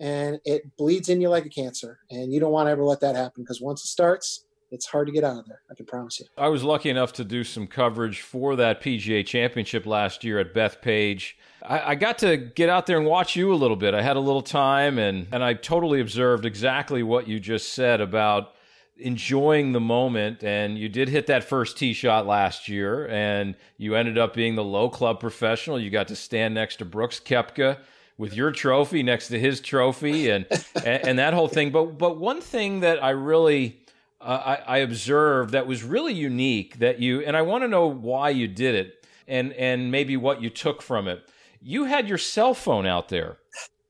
[0.00, 2.00] and it bleeds in you like a cancer.
[2.10, 5.06] And you don't want to ever let that happen because once it starts, it's hard
[5.06, 5.60] to get out of there.
[5.70, 6.26] I can promise you.
[6.36, 10.54] I was lucky enough to do some coverage for that PGA Championship last year at
[10.54, 11.34] Bethpage.
[11.62, 13.94] I, I, got to get out there and watch you a little bit.
[13.94, 18.00] I had a little time, and and I totally observed exactly what you just said
[18.00, 18.54] about
[18.96, 20.42] enjoying the moment.
[20.42, 24.54] And you did hit that first tee shot last year, and you ended up being
[24.54, 25.78] the low club professional.
[25.78, 27.78] You got to stand next to Brooks Koepka
[28.18, 31.70] with your trophy next to his trophy, and, and and that whole thing.
[31.70, 33.81] But but one thing that I really
[34.22, 37.86] uh, I, I, observed that was really unique that you and I want to know
[37.86, 41.28] why you did it and and maybe what you took from it.
[41.60, 43.38] You had your cell phone out there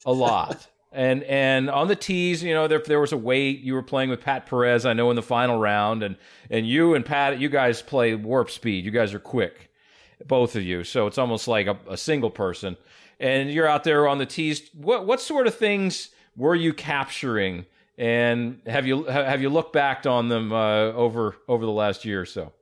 [0.05, 0.68] a lot.
[0.92, 3.61] and and on the tees, you know, there there was a weight.
[3.61, 6.16] You were playing with Pat Perez, I know, in the final round, and
[6.51, 8.85] and you and Pat, you guys play warp speed.
[8.85, 9.71] You guys are quick,
[10.27, 10.85] both of you.
[10.85, 12.77] So it's almost like a, a single person,
[13.18, 14.71] and you're out there on the tees.
[14.75, 17.66] What what sort of things were you capturing
[17.98, 22.20] and have you have you looked back on them uh, over over the last year
[22.20, 22.52] or so?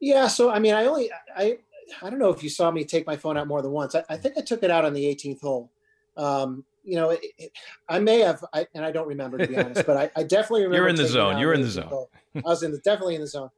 [0.00, 1.58] Yeah, so I mean, I only I
[2.02, 3.94] I don't know if you saw me take my phone out more than once.
[3.94, 5.70] I, I think I took it out on the 18th hole.
[6.16, 7.52] Um, you know, it, it,
[7.88, 10.64] I may have, I, and I don't remember to be honest, but I, I definitely
[10.64, 10.76] remember.
[10.82, 11.38] You're in the zone.
[11.38, 12.06] You're in the zone.
[12.36, 13.50] I was in the, definitely in the zone.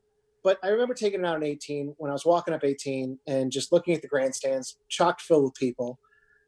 [0.45, 3.51] But I remember taking it out on 18 when I was walking up 18 and
[3.51, 5.99] just looking at the grandstands, chocked filled with people.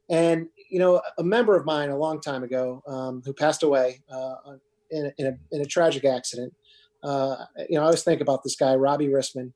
[0.09, 4.01] And you know, a member of mine a long time ago um, who passed away
[4.11, 4.35] uh,
[4.91, 6.53] in, a, in, a, in, a, tragic accident.
[7.03, 9.51] Uh, you know, I always think about this guy, Robbie Rissman.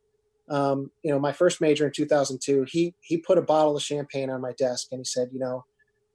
[0.50, 4.30] Um, you know, my first major in 2002, he he put a bottle of champagne
[4.30, 5.66] on my desk and he said, you know,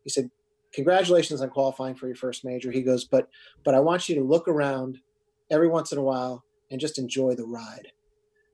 [0.05, 0.31] he said,
[0.73, 2.71] congratulations on qualifying for your first major.
[2.71, 3.29] He goes, but
[3.65, 4.99] but I want you to look around
[5.51, 7.93] every once in a while and just enjoy the ride.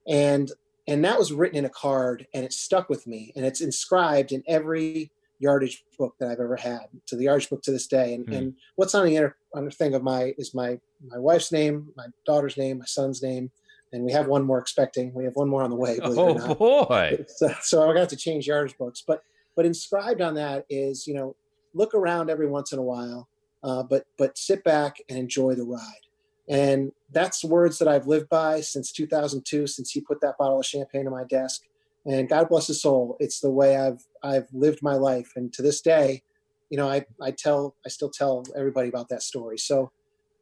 [0.06, 0.50] And
[0.86, 4.32] and that was written in a card and it stuck with me and it's inscribed
[4.32, 8.14] in every yardage book that I've ever had to the yardage book to this day.
[8.14, 8.34] And, Hmm.
[8.34, 11.88] and what's on the inner on the thing of my is my my wife's name,
[11.96, 13.50] my daughter's name, my son's name,
[13.92, 15.12] and we have one more expecting.
[15.14, 15.98] We have one more on the way.
[15.98, 16.58] believe it or Oh not.
[16.58, 17.18] boy.
[17.28, 19.02] So, so I'm gonna have to change yardage books.
[19.06, 19.20] But
[19.56, 21.36] but inscribed on that is you know
[21.74, 23.28] look around every once in a while,
[23.62, 26.04] uh, but but sit back and enjoy the ride.
[26.48, 30.66] And that's words that I've lived by since 2002, since he put that bottle of
[30.66, 31.62] champagne on my desk.
[32.06, 35.32] And God bless his soul, it's the way I've I've lived my life.
[35.36, 36.22] And to this day,
[36.70, 39.58] you know, I I tell I still tell everybody about that story.
[39.58, 39.90] So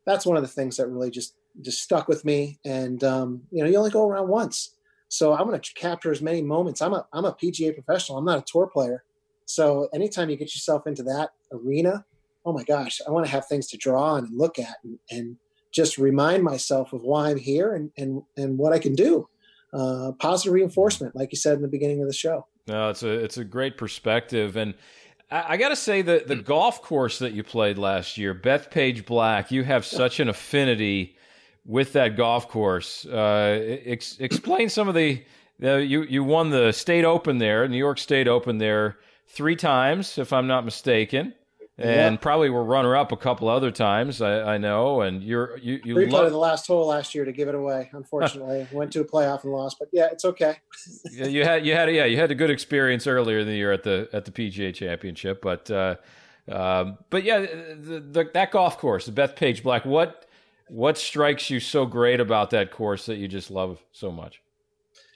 [0.07, 2.59] that's one of the things that really just just stuck with me.
[2.64, 4.77] And um, you know, you only go around once.
[5.09, 6.81] So I'm going to capture as many moments.
[6.81, 8.18] I'm a I'm a PGA professional.
[8.18, 9.05] I'm not a tour player.
[9.44, 12.05] So anytime you get yourself into that arena,
[12.44, 14.98] oh my gosh, I want to have things to draw on and look at and,
[15.11, 15.37] and
[15.72, 19.29] just remind myself of why I'm here and and and what I can do.
[19.73, 22.47] Uh, positive reinforcement, like you said in the beginning of the show.
[22.67, 24.75] No, it's a it's a great perspective, and
[25.31, 29.07] I, I got to say that the golf course that you played last year, Bethpage
[29.07, 31.17] Black, you have such an affinity
[31.65, 33.07] with that golf course.
[33.07, 35.25] Uh, ex- explain some of the.
[35.63, 40.19] Uh, you you won the state open there, New York State Open there three times,
[40.19, 41.35] if I'm not mistaken,
[41.79, 42.17] and Yeah.
[42.21, 44.21] probably were runner up a couple other times.
[44.21, 47.49] I, I know, and you're you you love the last hole last year to give
[47.49, 47.89] it away.
[47.93, 50.57] Unfortunately, went to a playoff and lost, but yeah, it's okay.
[51.13, 53.73] Yeah, you had you had yeah you had a good experience earlier in the year
[53.73, 55.97] at the at the PGA Championship, but uh,
[56.51, 60.27] um, but yeah, the, the, that golf course, the Bethpage Black, what
[60.69, 64.41] what strikes you so great about that course that you just love so much?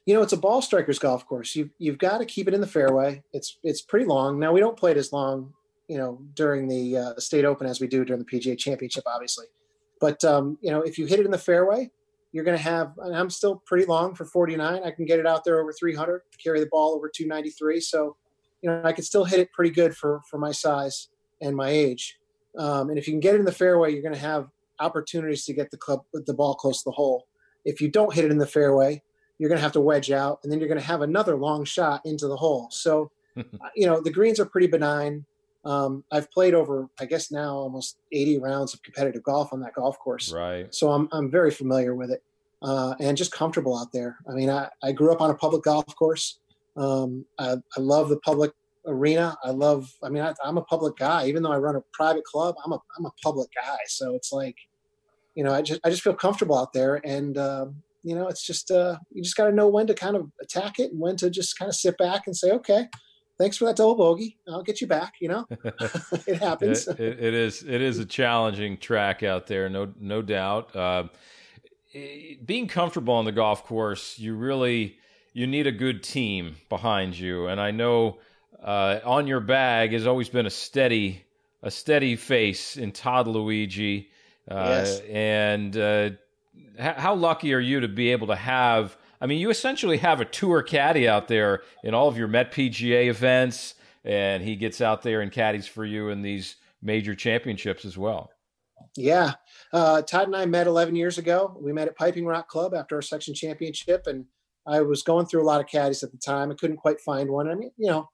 [0.06, 2.60] you know it's a ball strikers golf course you've, you've got to keep it in
[2.60, 5.52] the fairway it's it's pretty long now we don't play it as long
[5.88, 9.46] you know during the uh, state open as we do during the pga championship obviously.
[10.00, 11.90] But um, you know if you hit it in the fairway
[12.32, 15.26] you're going to have and i'm still pretty long for 49 i can get it
[15.26, 18.16] out there over 300 carry the ball over 293 so
[18.60, 21.08] you know i can still hit it pretty good for for my size
[21.40, 22.18] and my age.
[22.58, 24.48] Um, and if you can get it in the fairway you're going to have
[24.80, 27.26] opportunities to get the club the ball close to the hole.
[27.64, 29.02] If you don't hit it in the fairway
[29.38, 31.64] you're going to have to wedge out and then you're going to have another long
[31.64, 32.68] shot into the hole.
[32.70, 33.10] So
[33.76, 35.24] you know the greens are pretty benign
[35.66, 39.74] um, i've played over i guess now almost 80 rounds of competitive golf on that
[39.74, 40.32] golf course.
[40.32, 40.72] Right.
[40.74, 42.22] so i'm, I'm very familiar with it
[42.62, 44.16] uh, and just comfortable out there.
[44.28, 46.38] I mean i, I grew up on a public golf course.
[46.76, 48.52] Um, I, I love the public
[48.86, 49.36] arena.
[49.44, 51.26] I love i mean I, i'm a public guy.
[51.26, 53.78] Even though i run a private club i'm a, I'm a public guy.
[53.88, 54.56] So it's like
[55.34, 57.00] you know i just i just feel comfortable out there.
[57.04, 60.16] And um, you know it's just uh, you just got to know when to kind
[60.16, 62.86] of attack it and when to just kind of sit back and say okay
[63.38, 65.46] thanks for that double bogey i'll get you back you know
[66.26, 70.22] it happens It, it, it is it is a challenging track out there, no no
[70.22, 70.74] doubt.
[70.74, 71.04] Uh,
[71.94, 74.98] eh, being comfortable on the golf course, you really
[75.32, 78.18] you need a good team behind you, and I know
[78.62, 81.22] uh, on your bag has always been a steady
[81.62, 84.10] a steady face in Todd Luigi,
[84.50, 85.00] uh, Yes.
[85.10, 86.10] and uh,
[86.78, 88.96] h- how lucky are you to be able to have?
[89.20, 92.52] I mean, you essentially have a tour caddy out there in all of your Met
[92.52, 93.74] PGA events,
[94.04, 98.30] and he gets out there and caddies for you in these major championships as well.
[98.96, 99.32] Yeah.
[99.72, 101.56] Uh, Todd and I met 11 years ago.
[101.60, 104.06] We met at Piping Rock Club after our section championship.
[104.06, 104.24] And
[104.66, 106.50] I was going through a lot of caddies at the time.
[106.50, 107.48] I couldn't quite find one.
[107.48, 108.08] I mean, you know,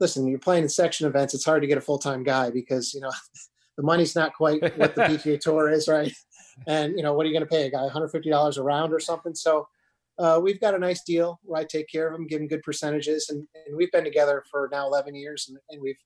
[0.00, 1.34] listen, you're playing in section events.
[1.34, 3.10] It's hard to get a full time guy because, you know,
[3.76, 6.12] the money's not quite what the PGA Tour is, right?
[6.66, 7.88] And, you know, what are you going to pay a guy?
[7.88, 9.34] $150 a round or something?
[9.34, 9.66] So
[10.18, 12.62] uh, we've got a nice deal where I take care of him, give him good
[12.62, 13.28] percentages.
[13.28, 15.96] And, and we've been together for now 11 years and, and we've,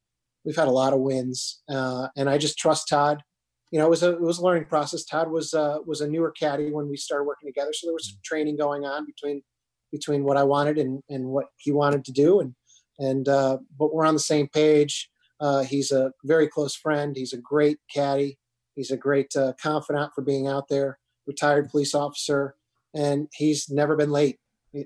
[0.44, 1.62] we've had a lot of wins.
[1.68, 3.22] Uh, and I just trust Todd
[3.70, 5.04] you know, it was a it was a learning process.
[5.04, 8.08] Todd was uh, was a newer caddy when we started working together, so there was
[8.08, 9.42] some training going on between
[9.90, 12.54] between what I wanted and and what he wanted to do, and
[12.98, 15.10] and uh, but we're on the same page.
[15.40, 17.14] Uh, he's a very close friend.
[17.16, 18.38] He's a great caddy.
[18.74, 20.98] He's a great uh, confidant for being out there.
[21.26, 22.54] Retired police officer,
[22.96, 24.38] and he's never been late.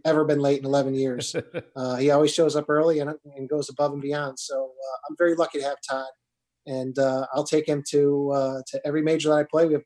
[0.04, 1.34] Ever been late in 11 years.
[1.76, 4.38] Uh, he always shows up early and, and goes above and beyond.
[4.38, 6.08] So uh, I'm very lucky to have Todd
[6.66, 9.66] and uh, I'll take him to uh, to every major that I play.
[9.66, 9.82] We have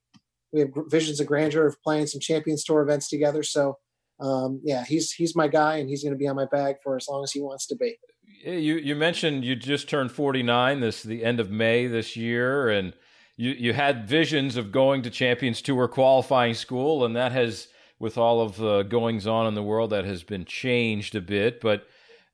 [0.52, 3.42] we have visions of grandeur of playing some Champions Tour events together.
[3.42, 3.79] So
[4.20, 6.96] um, yeah, he's he's my guy, and he's going to be on my bag for
[6.96, 7.96] as long as he wants to be.
[8.44, 12.92] You you mentioned you just turned 49 this the end of May this year and
[13.37, 17.68] you you had visions of going to Champions Tour qualifying school and that has
[17.99, 21.61] with all of the goings on in the world that has been changed a bit
[21.61, 21.87] but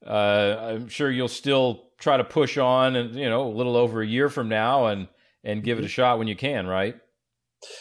[0.07, 4.01] uh, I'm sure you'll still try to push on and you know a little over
[4.01, 5.09] a year from now and
[5.45, 6.97] and give it a shot when you can right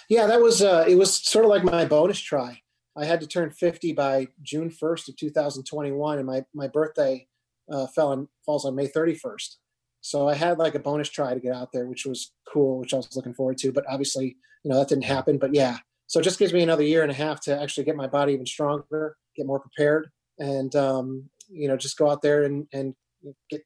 [0.10, 2.62] Yeah, that was uh, it was sort of like my bonus try.
[2.98, 7.28] I had to turn 50 by June 1st of 2021, and my my birthday
[7.72, 9.56] uh, fell on falls on May 31st.
[10.02, 12.94] So I had like a bonus try to get out there, which was cool, which
[12.94, 13.72] I was looking forward to.
[13.72, 15.38] But obviously, you know, that didn't happen.
[15.38, 15.78] But yeah,
[16.10, 18.34] so it just gives me another year and a half to actually get my body
[18.34, 22.95] even stronger, get more prepared, and um, you know, just go out there and and
[23.49, 23.62] get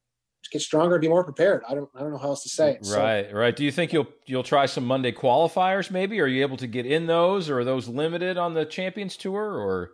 [0.51, 1.63] get stronger, be more prepared.
[1.69, 2.87] I don't I don't know how else to say it.
[2.93, 3.55] Right, so, right.
[3.55, 5.89] Do you think you'll you'll try some Monday qualifiers?
[5.89, 9.15] Maybe are you able to get in those, or are those limited on the Champions
[9.15, 9.91] Tour, or?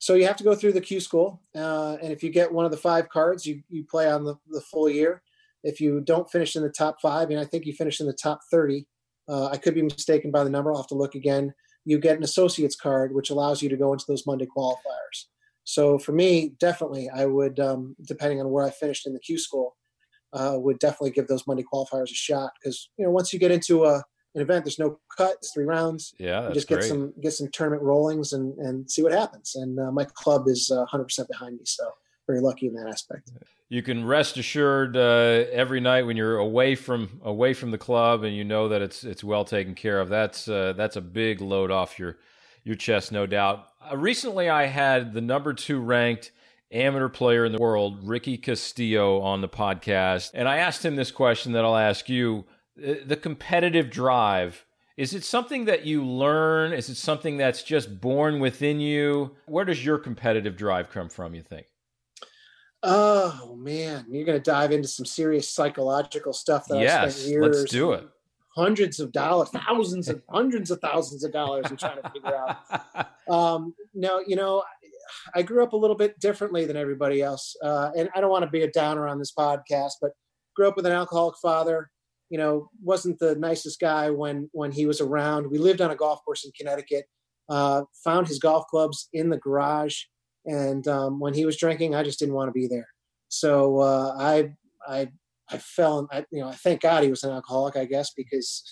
[0.00, 2.64] So you have to go through the Q school, uh, and if you get one
[2.64, 5.22] of the five cards, you you play on the the full year.
[5.62, 8.18] If you don't finish in the top five, and I think you finish in the
[8.20, 8.88] top thirty,
[9.28, 10.72] uh, I could be mistaken by the number.
[10.72, 11.54] I'll have to look again.
[11.88, 15.26] You get an associate's card, which allows you to go into those Monday qualifiers.
[15.64, 19.38] So for me, definitely, I would, um, depending on where I finished in the Q
[19.38, 19.76] school,
[20.32, 23.50] uh, would definitely give those Monday qualifiers a shot because you know once you get
[23.50, 24.02] into a
[24.34, 26.12] an event, there's no cut, it's three rounds.
[26.18, 26.88] Yeah, you just get great.
[26.88, 29.54] some get some tournament rollings and and see what happens.
[29.54, 31.90] And uh, my club is uh, 100% behind me, so
[32.28, 33.32] very lucky in that aspect.
[33.70, 38.22] You can rest assured uh, every night when you're away from away from the club
[38.22, 40.08] and you know that it's it's well taken care of.
[40.08, 42.18] That's uh, that's a big load off your
[42.64, 43.66] your chest, no doubt.
[43.90, 46.30] Uh, recently, I had the number two ranked
[46.70, 51.10] amateur player in the world, Ricky Castillo, on the podcast, and I asked him this
[51.10, 52.44] question that I'll ask you:
[52.78, 54.64] uh, the competitive drive.
[54.96, 56.72] Is it something that you learn?
[56.72, 59.36] Is it something that's just born within you?
[59.46, 61.66] Where does your competitive drive come from, you think?
[62.90, 67.30] Oh man, you're going to dive into some serious psychological stuff that yes, I spent
[67.30, 68.08] years, let's do it.
[68.56, 72.56] Hundreds of dollars, thousands of hundreds of thousands of dollars in trying to figure out.
[73.28, 74.64] Um, no, you know,
[75.34, 78.46] I grew up a little bit differently than everybody else, uh, and I don't want
[78.46, 80.12] to be a downer on this podcast, but
[80.56, 81.90] grew up with an alcoholic father.
[82.30, 85.46] You know, wasn't the nicest guy when when he was around.
[85.50, 87.04] We lived on a golf course in Connecticut.
[87.50, 90.04] Uh, found his golf clubs in the garage
[90.48, 92.88] and um, when he was drinking, I just didn't want to be there.
[93.28, 94.54] So uh, I
[94.88, 95.08] I
[95.50, 96.08] I fell.
[96.10, 97.76] I, you know, I thank God he was an alcoholic.
[97.76, 98.64] I guess because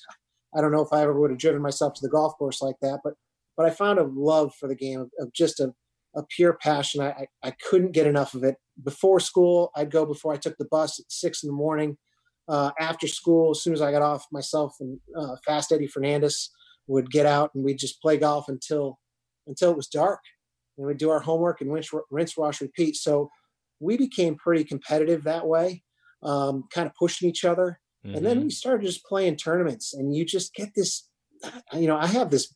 [0.57, 2.77] I don't know if I ever would have driven myself to the golf course like
[2.81, 3.01] that.
[3.05, 3.14] But
[3.59, 5.74] but I found a love for the game of, of just a,
[6.14, 7.03] a pure passion.
[7.03, 8.57] I, I, I couldn't get enough of it.
[8.83, 11.99] Before school, I'd go before I took the bus at six in the morning.
[12.49, 16.51] Uh, after school, as soon as I got off, myself and uh, Fast Eddie Fernandez
[16.87, 18.99] would get out and we'd just play golf until
[19.49, 20.20] until it was dark
[20.79, 22.97] and we do our homework and rinse, rinse, wash, repeat.
[22.97, 23.31] So
[23.81, 25.83] we became pretty competitive that way,
[26.22, 27.81] um, kind of pushing each other.
[28.05, 28.16] Mm-hmm.
[28.16, 28.45] And then mm-hmm.
[28.45, 31.09] we started just playing tournaments, and you just get this.
[31.72, 32.55] You know, I have this.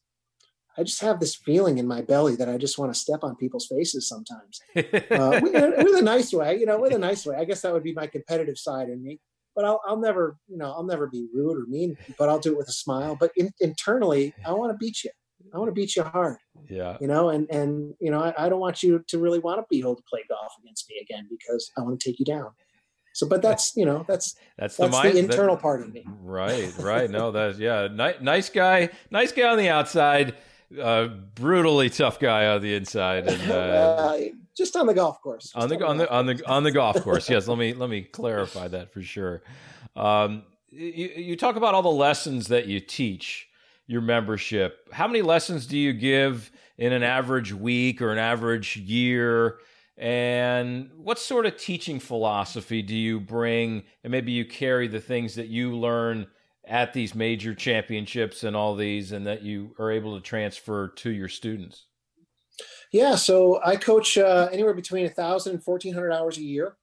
[0.78, 3.36] I just have this feeling in my belly that I just want to step on
[3.36, 6.56] people's faces sometimes, uh, with, with, a nice way.
[6.58, 7.36] You know, with a nice way.
[7.36, 9.20] I guess that would be my competitive side in me.
[9.56, 11.96] But I'll, I'll never, you know, I'll never be rude or mean.
[12.16, 13.16] But I'll do it with a smile.
[13.18, 15.10] But in, internally, I want to beat you.
[15.52, 16.38] I want to beat you hard.
[16.68, 16.96] Yeah.
[17.00, 19.66] You know, and and you know, I, I don't want you to really want to
[19.68, 22.50] be able to play golf against me again because I want to take you down.
[23.12, 26.04] So, but that's you know that's that's, that's the, the internal that, part of me.
[26.22, 27.10] Right, right.
[27.10, 30.36] No, that's yeah, ni- nice guy, nice guy on the outside,
[30.80, 34.18] uh, brutally tough guy on the inside, and uh, uh,
[34.56, 35.52] just on the golf course.
[35.54, 37.28] On the on the on the on the golf course.
[37.28, 39.42] Yes, let me let me clarify that for sure.
[39.96, 43.49] Um, you, you talk about all the lessons that you teach
[43.90, 44.88] your membership.
[44.92, 49.58] How many lessons do you give in an average week or an average year?
[49.96, 53.82] And what sort of teaching philosophy do you bring?
[54.04, 56.28] And maybe you carry the things that you learn
[56.64, 61.10] at these major championships and all these, and that you are able to transfer to
[61.10, 61.86] your students?
[62.92, 66.76] Yeah, so I coach uh, anywhere between 1,000 and 1,400 hours a year.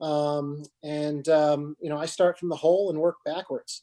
[0.00, 3.82] Um, and, um, you know, I start from the hole and work backwards.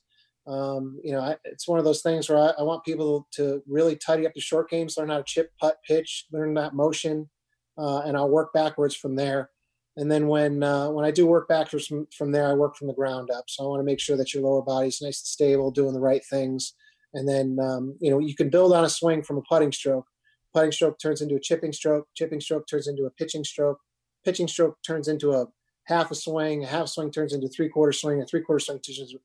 [0.50, 3.62] Um, you know, I, it's one of those things where I, I, want people to
[3.68, 7.30] really tidy up the short games, learn how to chip, putt, pitch, learn that motion,
[7.78, 9.52] uh, and I'll work backwards from there.
[9.96, 12.88] And then when uh, when I do work backwards from, from there, I work from
[12.88, 13.44] the ground up.
[13.48, 16.00] So I want to make sure that your lower body's nice and stable, doing the
[16.00, 16.74] right things.
[17.14, 20.08] And then um, you know you can build on a swing from a putting stroke.
[20.56, 22.08] Putting stroke turns into a chipping stroke.
[22.16, 23.78] Chipping stroke turns into a pitching stroke.
[24.26, 25.46] Pitching stroke turns into a
[25.86, 26.64] half a swing.
[26.64, 28.20] A half swing turns into three quarter swing.
[28.20, 28.80] A three quarter swing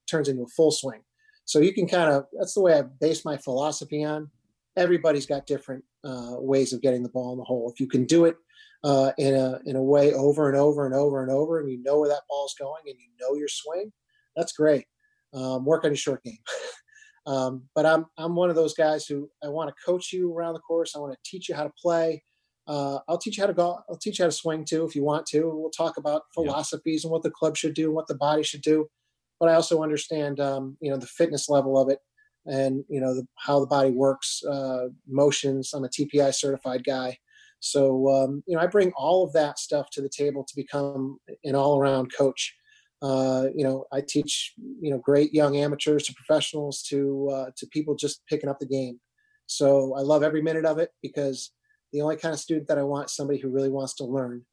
[0.06, 1.00] turns into a full swing.
[1.45, 4.30] So you can kind of that's the way I base my philosophy on.
[4.76, 7.70] Everybody's got different uh, ways of getting the ball in the hole.
[7.72, 8.36] If you can do it
[8.82, 11.82] uh, in a in a way over and over and over and over, and you
[11.82, 13.92] know where that ball's going and you know your swing,
[14.36, 14.86] that's great.
[15.32, 16.38] Um, work on your short game.
[17.26, 20.55] um, but I'm I'm one of those guys who I want to coach you around
[20.55, 20.97] the course.
[20.97, 22.22] I want to teach you how to play.
[22.66, 23.78] Uh, I'll teach you how to go.
[23.90, 25.42] I'll teach you how to swing too, if you want to.
[25.55, 27.09] We'll talk about philosophies yeah.
[27.09, 28.88] and what the club should do, and what the body should do
[29.45, 31.99] but I also understand um, you know the fitness level of it
[32.47, 35.74] and you know the, how the body works, uh, motions.
[35.74, 37.18] I'm a TPI certified guy,
[37.61, 41.18] so um, you know I bring all of that stuff to the table to become
[41.45, 42.55] an all around coach.
[43.03, 47.66] Uh, you know, I teach you know great young amateurs to professionals to uh, to
[47.66, 48.99] people just picking up the game.
[49.45, 51.51] So I love every minute of it because
[51.92, 54.47] the only kind of student that I want is somebody who really wants to learn.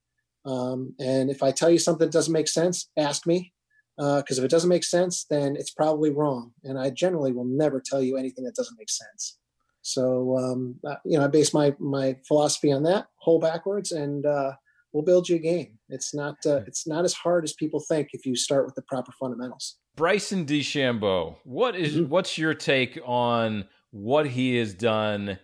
[0.43, 3.53] Um, and if I tell you something that doesn't make sense, ask me
[3.97, 6.51] because uh, if it doesn't make sense, then it's probably wrong.
[6.63, 9.37] And I generally will never tell you anything that doesn't make sense.
[9.81, 14.25] So um, uh, you know, I base my my philosophy on that, whole backwards, and
[14.25, 14.53] uh,
[14.93, 15.79] we'll build you a game.
[15.89, 18.83] It's not uh, it's not as hard as people think if you start with the
[18.83, 19.77] proper fundamentals.
[19.95, 22.09] Bryson DeChambeau, what is, mm-hmm.
[22.09, 25.37] what's your take on what he has done?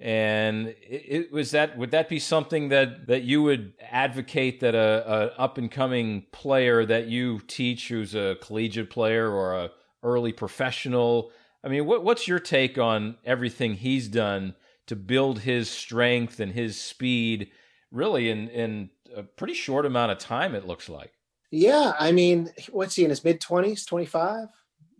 [0.00, 4.74] And it, it, was that would that be something that that you would advocate that
[4.74, 9.70] a, a up and coming player that you teach who's a collegiate player or a
[10.02, 11.30] early professional?
[11.62, 14.54] I mean, what, what's your take on everything he's done
[14.86, 17.50] to build his strength and his speed,
[17.90, 20.56] really in in a pretty short amount of time?
[20.56, 21.12] It looks like.
[21.52, 24.48] Yeah, I mean, what's he in his mid twenties, twenty five?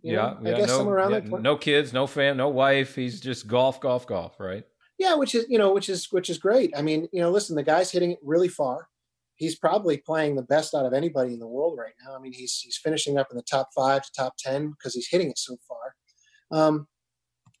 [0.01, 1.39] Yeah, yeah, I guess no, somewhere around yeah, there.
[1.39, 2.95] No kids, no fam, no wife.
[2.95, 4.63] He's just golf, golf, golf, right?
[4.97, 6.71] Yeah, which is you know, which is which is great.
[6.77, 8.87] I mean, you know, listen, the guy's hitting it really far.
[9.35, 12.15] He's probably playing the best out of anybody in the world right now.
[12.15, 15.09] I mean, he's he's finishing up in the top five to top ten because he's
[15.09, 16.57] hitting it so far.
[16.57, 16.87] Um,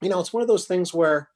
[0.01, 1.29] you know, it's one of those things where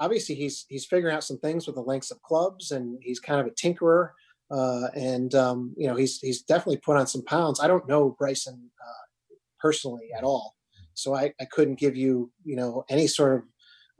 [0.00, 3.40] obviously he's he's figuring out some things with the lengths of clubs, and he's kind
[3.40, 4.10] of a tinkerer.
[4.50, 7.60] Uh, and um, you know, he's he's definitely put on some pounds.
[7.60, 10.56] I don't know Bryson uh, personally at all,
[10.94, 13.42] so I, I couldn't give you you know any sort of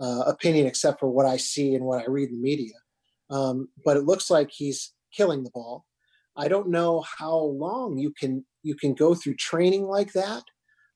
[0.03, 2.75] uh, opinion except for what I see and what I read in the media.
[3.31, 5.85] Um, but it looks like he's killing the ball.
[6.37, 10.43] I don't know how long you can you can go through training like that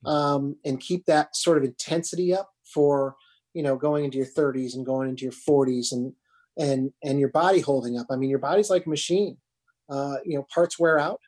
[0.04, 3.16] um, and keep that sort of intensity up for
[3.54, 6.12] you know going into your 30s and going into your 40s and
[6.58, 8.06] and and your body holding up.
[8.10, 9.36] I mean, your body's like a machine.
[9.88, 11.20] Uh, you know, parts wear out,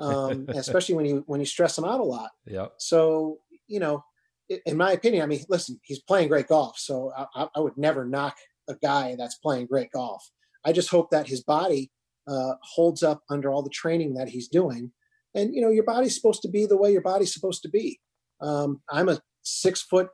[0.00, 2.30] um, especially when you when you stress them out a lot.
[2.46, 2.66] Yeah.
[2.78, 3.38] So
[3.68, 4.04] you know,
[4.48, 8.04] in my opinion, I mean, listen, he's playing great golf, so I, I, would never
[8.04, 8.36] knock
[8.68, 10.22] a guy that's playing great golf.
[10.64, 11.90] I just hope that his body
[12.26, 14.92] uh, holds up under all the training that he's doing.
[15.34, 18.00] And you know, your body's supposed to be the way your body's supposed to be.
[18.40, 20.08] Um, I'm a six foot,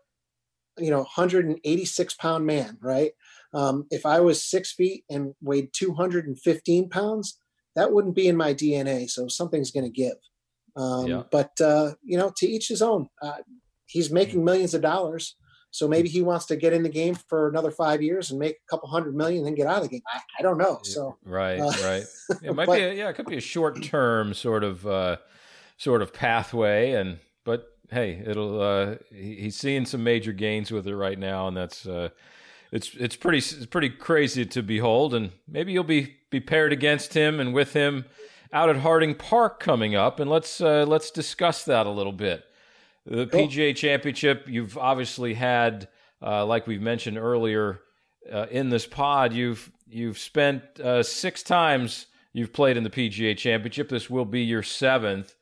[0.78, 3.12] you know, 186 pound man, right?
[3.52, 7.38] Um, if I was six feet and weighed 215 pounds,
[7.76, 9.08] that wouldn't be in my DNA.
[9.08, 10.16] So something's going to give.
[10.76, 11.22] Um, yeah.
[11.30, 13.08] But uh, you know, to each his own.
[13.20, 13.38] Uh,
[13.91, 15.36] he's making millions of dollars.
[15.72, 18.57] So maybe he wants to get in the game for another five years and make
[18.57, 20.03] a couple hundred million, and then get out of the game.
[20.12, 20.80] I, I don't know.
[20.82, 22.03] So right, uh, right.
[22.43, 25.18] It might but, be a, yeah, it could be a short term sort of uh,
[25.76, 30.97] sort of pathway, and but hey, it'll uh, he's seeing some major gains with it
[30.97, 32.09] right now, and that's uh,
[32.72, 37.14] it's it's pretty it's pretty crazy to behold, and maybe you'll be be paired against
[37.14, 38.07] him and with him
[38.53, 42.45] out at Harding Park coming up, and let's uh, let's discuss that a little bit.
[43.07, 43.48] The cool.
[43.48, 45.88] PGA Championship, you've obviously had,
[46.22, 47.80] uh, like we've mentioned earlier
[48.30, 53.36] uh, in this pod, you've you've spent uh, six times you've played in the PGA
[53.36, 53.88] Championship.
[53.88, 55.34] This will be your seventh.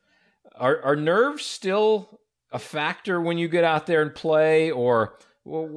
[0.55, 2.19] Are, are nerves still
[2.51, 5.17] a factor when you get out there and play, or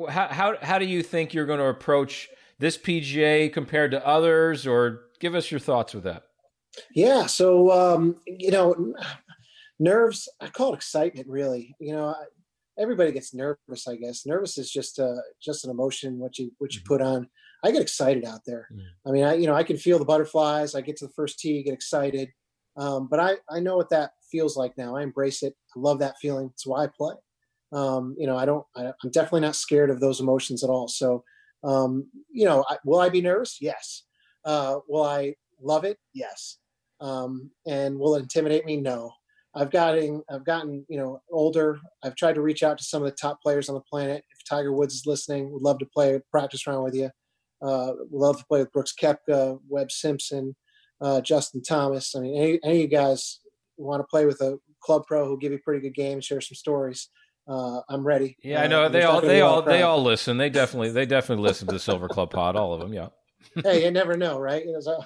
[0.08, 2.28] how how how do you think you're going to approach
[2.58, 4.66] this PGA compared to others?
[4.66, 6.24] Or give us your thoughts with that.
[6.94, 8.94] Yeah, so um, you know,
[9.78, 11.74] nerves i call it excitement really.
[11.80, 12.14] You know
[12.78, 14.26] everybody gets nervous i guess.
[14.26, 16.94] Nervous is just uh just an emotion what you what you mm-hmm.
[16.94, 17.28] put on.
[17.64, 18.68] I get excited out there.
[18.72, 18.80] Mm.
[19.06, 20.74] i mean i you know i can feel the butterflies.
[20.74, 22.30] I get to the first tee get excited.
[22.76, 24.96] Um, but i i know what that feels like now.
[24.96, 25.54] I embrace it.
[25.76, 26.50] I love that feeling.
[26.52, 27.14] It's why i play.
[27.72, 30.88] Um, you know i don't I, am definitely not scared of those emotions at all.
[30.88, 31.24] So
[31.64, 33.58] um, you know I, will i be nervous?
[33.60, 34.04] Yes.
[34.44, 35.98] Uh, will i love it?
[36.12, 36.58] Yes.
[37.00, 38.76] Um, and will it intimidate me?
[38.76, 39.12] No
[39.54, 41.78] I've gotten I've gotten you know older.
[42.02, 44.24] I've tried to reach out to some of the top players on the planet.
[44.30, 47.10] If Tiger Woods is listening, would love to play practice round with you.
[47.60, 50.56] Uh, would love to play with Brooks Koepka, Webb Simpson,
[51.00, 52.14] uh, Justin Thomas.
[52.16, 53.40] I mean, any, any of you guys
[53.76, 56.40] want to play with a club pro who'll give you a pretty good game, share
[56.40, 57.08] some stories.
[57.48, 58.36] Uh, I'm ready.
[58.42, 60.36] Yeah, I know they all they all they all listen.
[60.36, 62.56] They definitely they definitely listen to the Silver Club Pod.
[62.56, 63.08] All of them, yeah.
[63.62, 64.64] hey, you never know, right?
[64.64, 65.02] You know, so,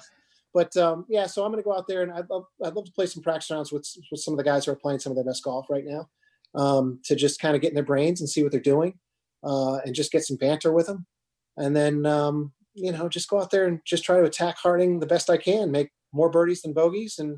[0.57, 2.85] but um, yeah, so I'm going to go out there and I'd love, I'd love
[2.85, 5.11] to play some practice rounds with, with some of the guys who are playing some
[5.11, 6.09] of their best golf right now
[6.55, 8.95] um, to just kind of get in their brains and see what they're doing
[9.43, 11.05] uh, and just get some banter with them.
[11.57, 14.99] And then, um, you know, just go out there and just try to attack Harding
[14.99, 17.37] the best I can, make more birdies than bogeys and,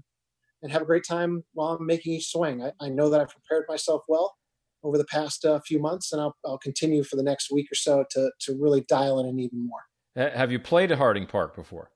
[0.63, 2.63] and have a great time while I'm making each swing.
[2.63, 4.34] I, I know that I've prepared myself well
[4.82, 7.76] over the past uh, few months and I'll, I'll continue for the next week or
[7.76, 9.82] so to, to really dial in and even more.
[10.15, 11.91] Have you played at Harding Park before?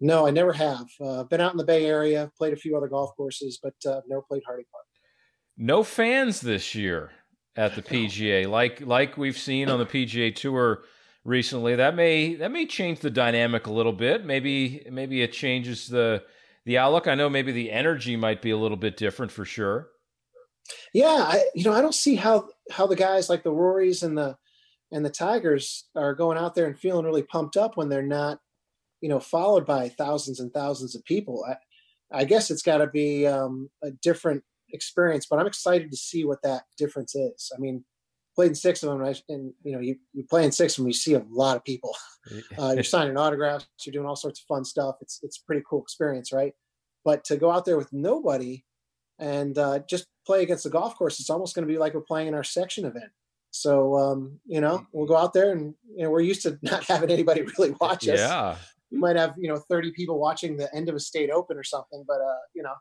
[0.00, 0.86] No, I never have.
[1.00, 4.00] Uh, been out in the Bay Area, played a few other golf courses, but uh,
[4.08, 4.84] never played Harding Park.
[5.56, 7.12] No fans this year
[7.56, 10.82] at the PGA, like like we've seen on the PGA Tour
[11.24, 11.76] recently.
[11.76, 14.24] That may that may change the dynamic a little bit.
[14.24, 16.24] Maybe maybe it changes the
[16.64, 17.06] the outlook.
[17.06, 19.88] I know maybe the energy might be a little bit different for sure.
[20.92, 24.16] Yeah, I, you know, I don't see how how the guys like the Rorys and
[24.16, 24.36] the
[24.92, 28.38] and the Tigers are going out there and feeling really pumped up when they're not,
[29.04, 31.44] you know, followed by thousands and thousands of people.
[31.46, 34.42] I, I guess it's got to be um, a different
[34.72, 37.52] experience, but I'm excited to see what that difference is.
[37.54, 37.84] I mean,
[38.34, 40.86] played in six of them, and you know, you, you play in six of them,
[40.86, 41.94] you see a lot of people.
[42.58, 44.94] Uh, you're signing autographs, you're doing all sorts of fun stuff.
[45.02, 46.54] It's it's a pretty cool experience, right?
[47.04, 48.64] But to go out there with nobody
[49.18, 52.00] and uh, just play against the golf course, it's almost going to be like we're
[52.00, 53.12] playing in our section event.
[53.50, 56.84] So um, you know, we'll go out there, and you know, we're used to not
[56.84, 58.18] having anybody really watch us.
[58.18, 58.56] Yeah,
[58.94, 61.64] we might have you know 30 people watching the end of a state open or
[61.64, 62.74] something, but uh, you know,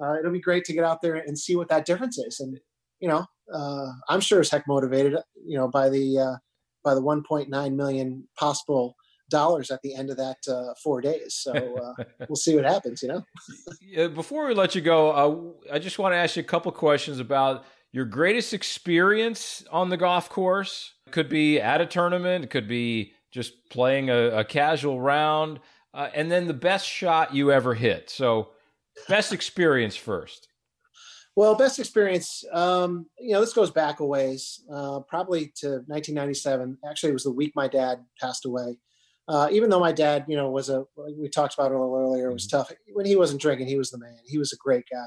[0.00, 2.40] uh, it'll be great to get out there and see what that difference is.
[2.40, 2.58] And
[3.00, 6.36] you know, uh, I'm sure as heck motivated, you know, by the uh,
[6.84, 8.94] by the 1.9 million possible
[9.30, 11.34] dollars at the end of that uh, four days.
[11.34, 13.02] So uh, we'll see what happens.
[13.02, 14.08] You know.
[14.08, 15.10] before we let you go,
[15.70, 19.88] uh, I just want to ask you a couple questions about your greatest experience on
[19.88, 20.92] the golf course.
[21.06, 22.44] It could be at a tournament.
[22.44, 25.60] It could be just playing a, a casual round,
[25.94, 28.10] uh, and then the best shot you ever hit.
[28.10, 28.50] So,
[29.08, 30.48] best experience first.
[31.38, 36.78] Well, best experience, um, you know, this goes back a ways, uh, probably to 1997.
[36.84, 38.76] Actually, it was the week my dad passed away.
[39.28, 40.84] Uh, even though my dad, you know, was a,
[41.16, 42.56] we talked about it a little earlier, it was mm-hmm.
[42.56, 42.72] tough.
[42.92, 44.16] When he wasn't drinking, he was the man.
[44.26, 45.06] He was a great guy.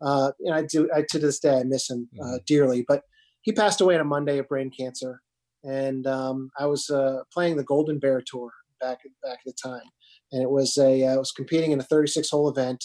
[0.00, 2.36] Uh, and I do, I, to this day, I miss him uh, mm-hmm.
[2.46, 2.84] dearly.
[2.86, 3.02] But
[3.40, 5.20] he passed away on a Monday of brain cancer.
[5.64, 8.50] And um, I was uh, playing the Golden Bear Tour
[8.80, 9.88] back, back at the time.
[10.32, 12.84] And it was a, uh, was competing in a 36 hole event.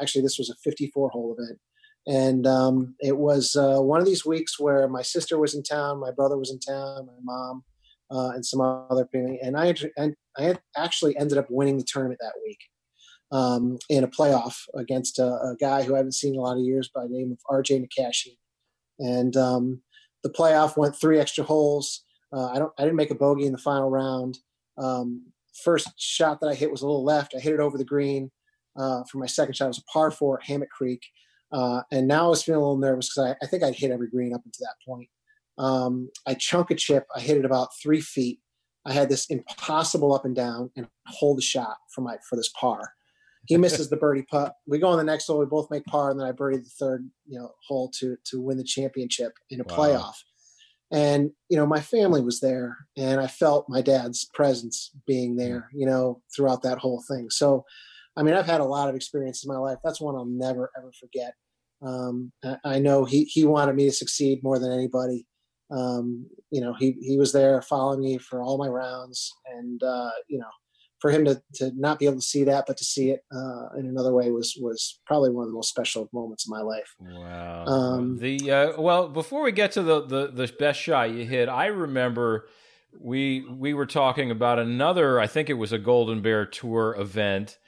[0.00, 1.58] actually, this was a 54 hole event
[2.06, 6.00] and um, it was uh, one of these weeks where my sister was in town,
[6.00, 7.64] my brother was in town, my mom,
[8.10, 9.38] uh, and some other people.
[9.42, 12.58] And I, and I actually ended up winning the tournament that week
[13.30, 16.58] um, in a playoff against a, a, guy who I haven't seen in a lot
[16.58, 18.36] of years by the name of RJ Nakashi.
[18.98, 19.82] And um,
[20.22, 22.04] the playoff went three extra holes.
[22.32, 22.72] Uh, I don't.
[22.78, 24.38] I didn't make a bogey in the final round.
[24.78, 25.26] Um,
[25.64, 27.34] first shot that I hit was a little left.
[27.36, 28.30] I hit it over the green.
[28.76, 31.02] Uh, for my second shot, it was a par four at Hammock Creek.
[31.52, 33.90] Uh, and now I was feeling a little nervous because I, I, think I'd hit
[33.90, 35.08] every green up until that point.
[35.58, 37.06] Um, I chunk a chip.
[37.14, 38.40] I hit it about three feet.
[38.86, 42.50] I had this impossible up and down and hold the shot for my for this
[42.58, 42.94] par.
[43.46, 44.54] He misses the birdie putt.
[44.66, 45.38] We go on the next hole.
[45.38, 48.40] We both make par, and then I birdie the third, you know, hole to to
[48.40, 49.76] win the championship in a wow.
[49.76, 50.14] playoff.
[50.92, 55.68] And you know, my family was there, and I felt my dad's presence being there,
[55.72, 57.30] you know, throughout that whole thing.
[57.30, 57.64] So,
[58.16, 59.78] I mean, I've had a lot of experiences in my life.
[59.82, 61.34] That's one I'll never ever forget.
[61.84, 62.32] Um,
[62.64, 65.26] I know he he wanted me to succeed more than anybody.
[65.70, 70.10] Um, you know, he he was there following me for all my rounds, and uh,
[70.28, 70.50] you know,
[71.02, 73.68] for him to to not be able to see that, but to see it uh,
[73.76, 76.94] in another way was was probably one of the most special moments of my life.
[76.98, 77.64] Wow.
[77.66, 81.50] Um, the uh, well, before we get to the, the the best shot you hit,
[81.50, 82.48] I remember
[82.98, 85.20] we we were talking about another.
[85.20, 87.58] I think it was a Golden Bear Tour event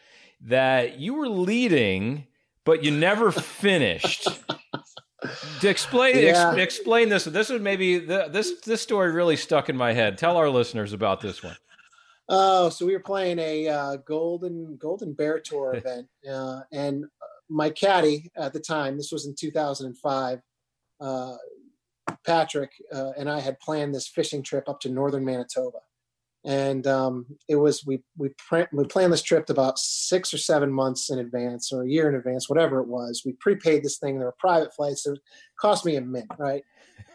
[0.40, 2.26] that you were leading
[2.64, 4.26] but you never finished.
[5.60, 6.50] to explain yeah.
[6.52, 7.24] ex- explain this.
[7.24, 10.18] This was maybe the, this this story really stuck in my head.
[10.18, 11.56] Tell our listeners about this one.
[12.28, 17.26] Oh, so we were playing a uh, golden golden bear tour event, uh, and uh,
[17.48, 20.40] my caddy at the time, this was in 2005.
[21.00, 21.36] Uh,
[22.24, 25.78] Patrick uh, and I had planned this fishing trip up to northern Manitoba,
[26.44, 30.72] and um, it was we we pre- we planned this trip about six or seven
[30.72, 33.22] months in advance or a year in advance, whatever it was.
[33.26, 34.18] We prepaid this thing.
[34.18, 35.06] There were private flights.
[35.06, 35.18] It
[35.58, 36.64] cost me a mint, right?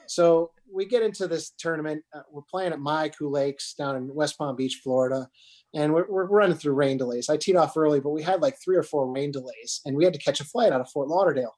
[0.05, 2.03] So we get into this tournament.
[2.13, 5.27] Uh, we're playing at Mayacoo Lakes down in West Palm Beach, Florida,
[5.73, 7.29] and we're, we're running through rain delays.
[7.29, 10.03] I teed off early, but we had like three or four rain delays, and we
[10.03, 11.57] had to catch a flight out of Fort Lauderdale.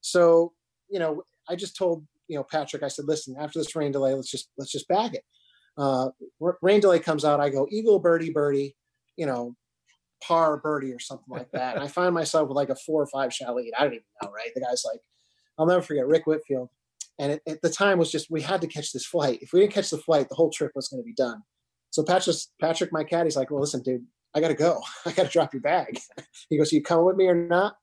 [0.00, 0.52] So
[0.88, 4.14] you know, I just told you know Patrick, I said, listen, after this rain delay,
[4.14, 5.24] let's just let's just bag it
[5.76, 6.08] uh,
[6.60, 8.76] rain delay comes out, I go eagle birdie birdie,
[9.16, 9.56] you know,
[10.22, 11.74] par birdie or something like that.
[11.74, 13.72] and I find myself with like a four or five shot lead.
[13.78, 14.50] I don't even know, right?
[14.54, 15.00] The guy's like,
[15.58, 16.68] I'll never forget Rick Whitfield.
[17.22, 19.38] And it, at the time was just we had to catch this flight.
[19.42, 21.42] If we didn't catch the flight, the whole trip was going to be done.
[21.90, 24.04] So Patrick, Patrick, my caddy's like, well, listen, dude,
[24.34, 24.82] I got to go.
[25.06, 26.00] I got to drop your bag.
[26.50, 27.76] he goes, you coming with me or not?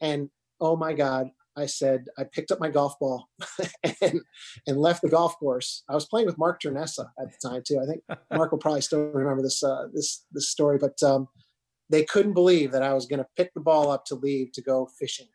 [0.00, 0.28] And
[0.60, 3.28] oh my God, I said I picked up my golf ball
[4.02, 4.20] and,
[4.66, 5.84] and left the golf course.
[5.88, 7.78] I was playing with Mark Jernessa at the time too.
[7.80, 10.78] I think Mark will probably still remember this uh, this this story.
[10.78, 11.28] But um,
[11.90, 14.62] they couldn't believe that I was going to pick the ball up to leave to
[14.62, 15.28] go fishing.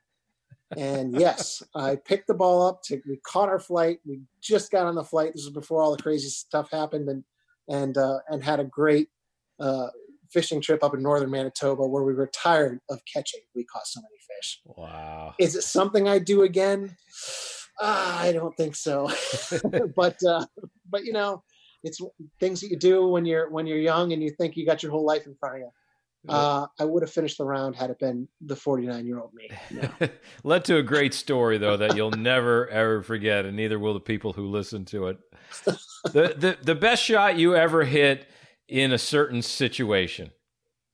[0.77, 2.81] And yes, I picked the ball up.
[2.83, 3.99] To, we caught our flight.
[4.05, 5.33] We just got on the flight.
[5.33, 7.23] This was before all the crazy stuff happened, and
[7.67, 9.09] and uh, and had a great
[9.59, 9.87] uh,
[10.31, 13.41] fishing trip up in northern Manitoba where we were tired of catching.
[13.55, 14.61] We caught so many fish.
[14.65, 15.33] Wow!
[15.39, 16.95] Is it something I do again?
[17.81, 19.09] Uh, I don't think so.
[19.95, 20.45] but uh,
[20.89, 21.43] but you know,
[21.83, 21.99] it's
[22.39, 24.91] things that you do when you're when you're young and you think you got your
[24.91, 25.69] whole life in front of you.
[26.27, 29.49] Uh, I would have finished the round had it been the 49 year old me.
[29.71, 30.09] No.
[30.43, 33.99] Led to a great story though that you'll never ever forget, and neither will the
[33.99, 35.19] people who listen to it.
[35.63, 38.27] the, the the best shot you ever hit
[38.67, 40.31] in a certain situation.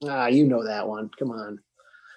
[0.08, 1.10] Ah, you know that one.
[1.18, 1.60] Come on.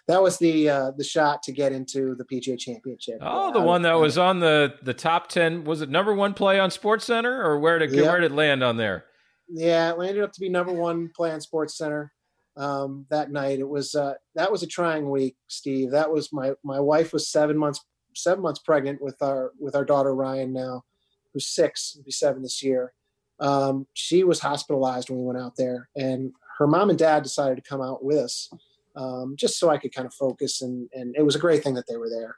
[0.06, 3.18] That was the uh, the shot to get into the PGA Championship.
[3.22, 5.64] Oh, the one that was on the the top ten.
[5.64, 8.04] Was it number one play on SportsCenter, or where did yep.
[8.04, 9.04] where did it land on there?
[9.48, 12.10] Yeah, it landed up to be number one play on SportsCenter
[12.56, 13.58] um, that night.
[13.58, 15.90] It was uh, that was a trying week, Steve.
[15.90, 17.84] That was my my wife was seven months
[18.14, 20.84] seven months pregnant with our with our daughter Ryan now,
[21.32, 22.92] who's six, will be seven this year.
[23.40, 27.56] Um, she was hospitalized when we went out there, and her mom and dad decided
[27.56, 28.50] to come out with us,
[28.96, 30.62] um, just so I could kind of focus.
[30.62, 32.36] And and it was a great thing that they were there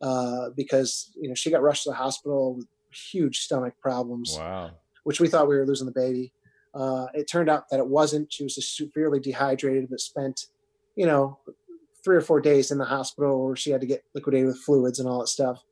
[0.00, 4.36] uh, because you know she got rushed to the hospital with huge stomach problems.
[4.38, 4.72] Wow.
[5.04, 6.32] Which we thought we were losing the baby.
[6.76, 8.32] Uh, it turned out that it wasn't.
[8.32, 10.46] She was just severely dehydrated, but spent,
[10.94, 11.38] you know,
[12.04, 15.00] three or four days in the hospital where she had to get liquidated with fluids
[15.00, 15.62] and all that stuff.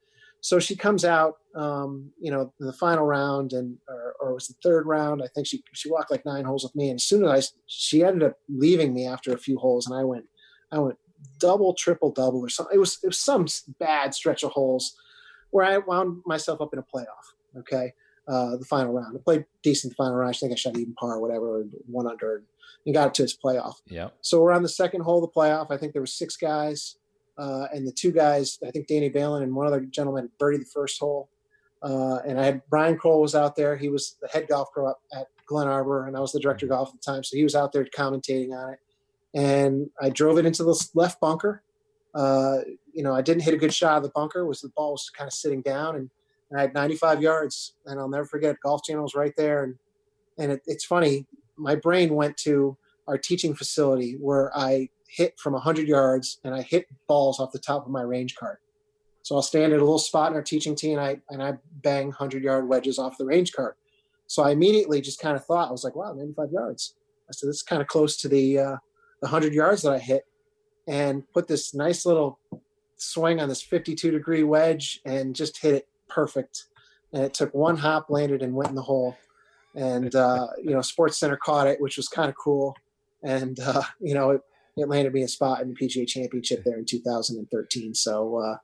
[0.41, 4.35] So she comes out, um, you know, in the final round and or, or, it
[4.35, 5.23] was the third round.
[5.23, 7.59] I think she she walked like nine holes with me, and as soon as I
[7.67, 10.27] she ended up leaving me after a few holes, and I went
[10.71, 10.99] I went
[11.39, 12.75] double, triple, double or something.
[12.75, 13.47] It was it was some
[13.79, 14.95] bad stretch of holes
[15.51, 17.61] where I wound myself up in a playoff.
[17.61, 17.95] Okay,
[18.29, 19.17] uh, the final round.
[19.17, 20.35] I played decent final round.
[20.35, 22.43] I think I shot even par, or whatever, one under,
[22.85, 23.75] and got it to his playoff.
[23.87, 24.09] Yeah.
[24.21, 25.71] So we're on the second hole of the playoff.
[25.71, 26.97] I think there were six guys,
[27.39, 30.71] uh, and the two guys, I think Danny Balin and one other gentleman, birdied the
[30.73, 31.29] first hole.
[31.83, 33.77] Uh, and I had Brian Kroll was out there.
[33.77, 36.71] He was the head golf pro at Glen Arbor, and I was the director of
[36.71, 37.23] golf at the time.
[37.23, 38.79] So he was out there commentating on it.
[39.35, 41.63] And I drove it into the left bunker.
[42.15, 42.59] Uh,
[42.93, 44.47] you know, I didn't hit a good shot of the bunker.
[44.47, 46.09] Was the ball was kind of sitting down, and
[46.59, 48.57] I had 95 yards, and I'll never forget.
[48.63, 49.77] Golf Channel was right there, and
[50.39, 51.27] and it, it's funny.
[51.57, 52.77] My brain went to
[53.07, 57.59] our teaching facility where I hit from 100 yards, and I hit balls off the
[57.59, 58.59] top of my range card.
[59.23, 61.55] So I'll stand at a little spot in our teaching tee, and I and I
[61.83, 63.75] bang 100 yard wedges off the range card.
[64.27, 66.95] So I immediately just kind of thought I was like, wow, 95 yards.
[67.29, 68.77] I said this is kind of close to the uh,
[69.21, 70.25] the 100 yards that I hit,
[70.87, 72.39] and put this nice little
[72.97, 76.65] swing on this 52 degree wedge and just hit it perfect.
[77.13, 79.17] And it took one hop, landed, and went in the hole.
[79.75, 82.77] And uh, you know, SportsCenter caught it, which was kind of cool.
[83.23, 84.41] And uh, you know, it,
[84.77, 87.95] it, landed me a spot in the PGA Championship there in 2013.
[87.95, 88.57] So uh,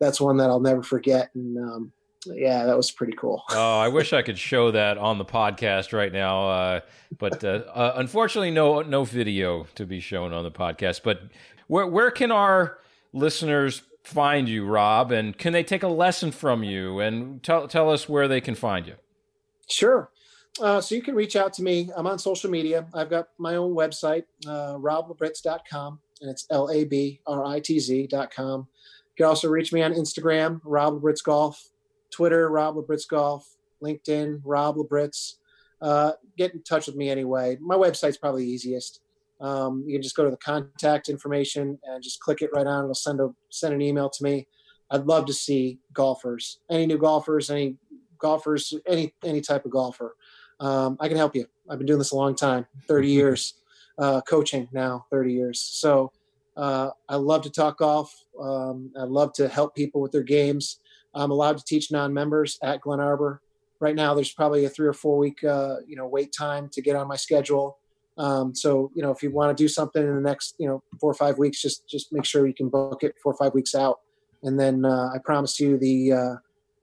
[0.00, 1.30] that's one that I'll never forget.
[1.34, 1.92] And um,
[2.26, 3.42] yeah, that was pretty cool.
[3.50, 6.80] oh, I wish I could show that on the podcast right now, uh,
[7.18, 11.02] but uh, uh, unfortunately, no no video to be shown on the podcast.
[11.02, 11.22] But
[11.66, 12.78] where where can our
[13.12, 15.10] listeners find you, Rob?
[15.10, 17.00] And can they take a lesson from you?
[17.00, 18.94] And tell tell us where they can find you.
[19.68, 20.10] Sure.
[20.60, 21.90] Uh, so you can reach out to me.
[21.96, 22.86] I'm on social media.
[22.94, 27.80] I've got my own website, uh, roblabritz.com, and it's L A B R I T
[27.80, 28.60] Z.com.
[28.60, 31.70] You can also reach me on Instagram, Rob Labritz Golf,
[32.12, 35.34] Twitter, Rob Labritz Golf, LinkedIn, Rob Labritz.
[35.80, 37.58] Uh, get in touch with me anyway.
[37.60, 39.00] My website's probably easiest.
[39.40, 42.84] Um, you can just go to the contact information and just click it right on.
[42.84, 44.46] It'll send a send an email to me.
[44.90, 47.76] I'd love to see golfers, any new golfers, any
[48.18, 50.14] golfers, any any type of golfer.
[50.60, 51.46] Um, I can help you.
[51.68, 53.54] I've been doing this a long time, 30 years,
[53.98, 55.60] uh, coaching now, 30 years.
[55.60, 56.12] So
[56.56, 58.14] uh, I love to talk golf.
[58.40, 60.80] Um, I love to help people with their games.
[61.14, 63.40] I'm allowed to teach non-members at Glen Arbor.
[63.80, 66.80] Right now, there's probably a three or four week, uh, you know, wait time to
[66.80, 67.78] get on my schedule.
[68.16, 70.82] Um, so you know, if you want to do something in the next you know
[71.00, 73.54] four or five weeks, just just make sure you can book it four or five
[73.54, 74.00] weeks out,
[74.42, 76.34] and then uh, I promise you the uh,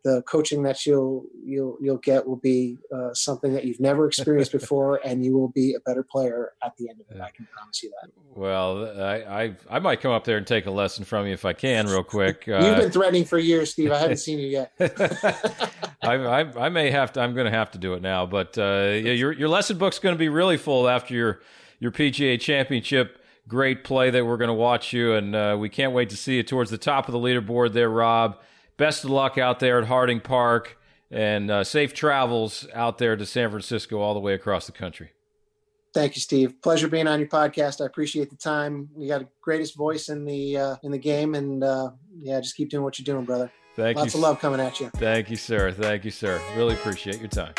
[0.04, 4.52] the coaching that you'll you'll you'll get will be uh, something that you've never experienced
[4.60, 7.22] before, and you will be a better player at the end of it.
[7.22, 8.12] I can promise you that.
[8.34, 11.46] Well, I I, I might come up there and take a lesson from you if
[11.46, 12.44] I can, real quick.
[12.48, 13.92] You've been uh, threatening for years, Steve.
[13.92, 14.72] I haven't seen you yet.
[16.02, 17.22] I, I, I may have to.
[17.22, 18.26] I'm going to have to do it now.
[18.26, 21.42] But uh, yeah, your your lesson book's going to be really full after your
[21.80, 25.92] your PGA Championship great play that we're going to watch you, and uh, we can't
[25.94, 28.38] wait to see you towards the top of the leaderboard there, Rob
[28.82, 30.76] best of luck out there at Harding Park
[31.12, 35.12] and uh, safe travels out there to San Francisco all the way across the country.
[35.94, 36.60] Thank you, Steve.
[36.64, 37.80] Pleasure being on your podcast.
[37.80, 38.90] I appreciate the time.
[38.98, 42.56] You got the greatest voice in the uh, in the game, and uh, yeah, just
[42.56, 43.52] keep doing what you're doing, brother.
[43.76, 44.20] Thank Lots you.
[44.20, 44.90] of love coming at you.
[44.96, 45.72] Thank you, sir.
[45.72, 46.42] Thank you, sir.
[46.56, 47.54] Really appreciate your time.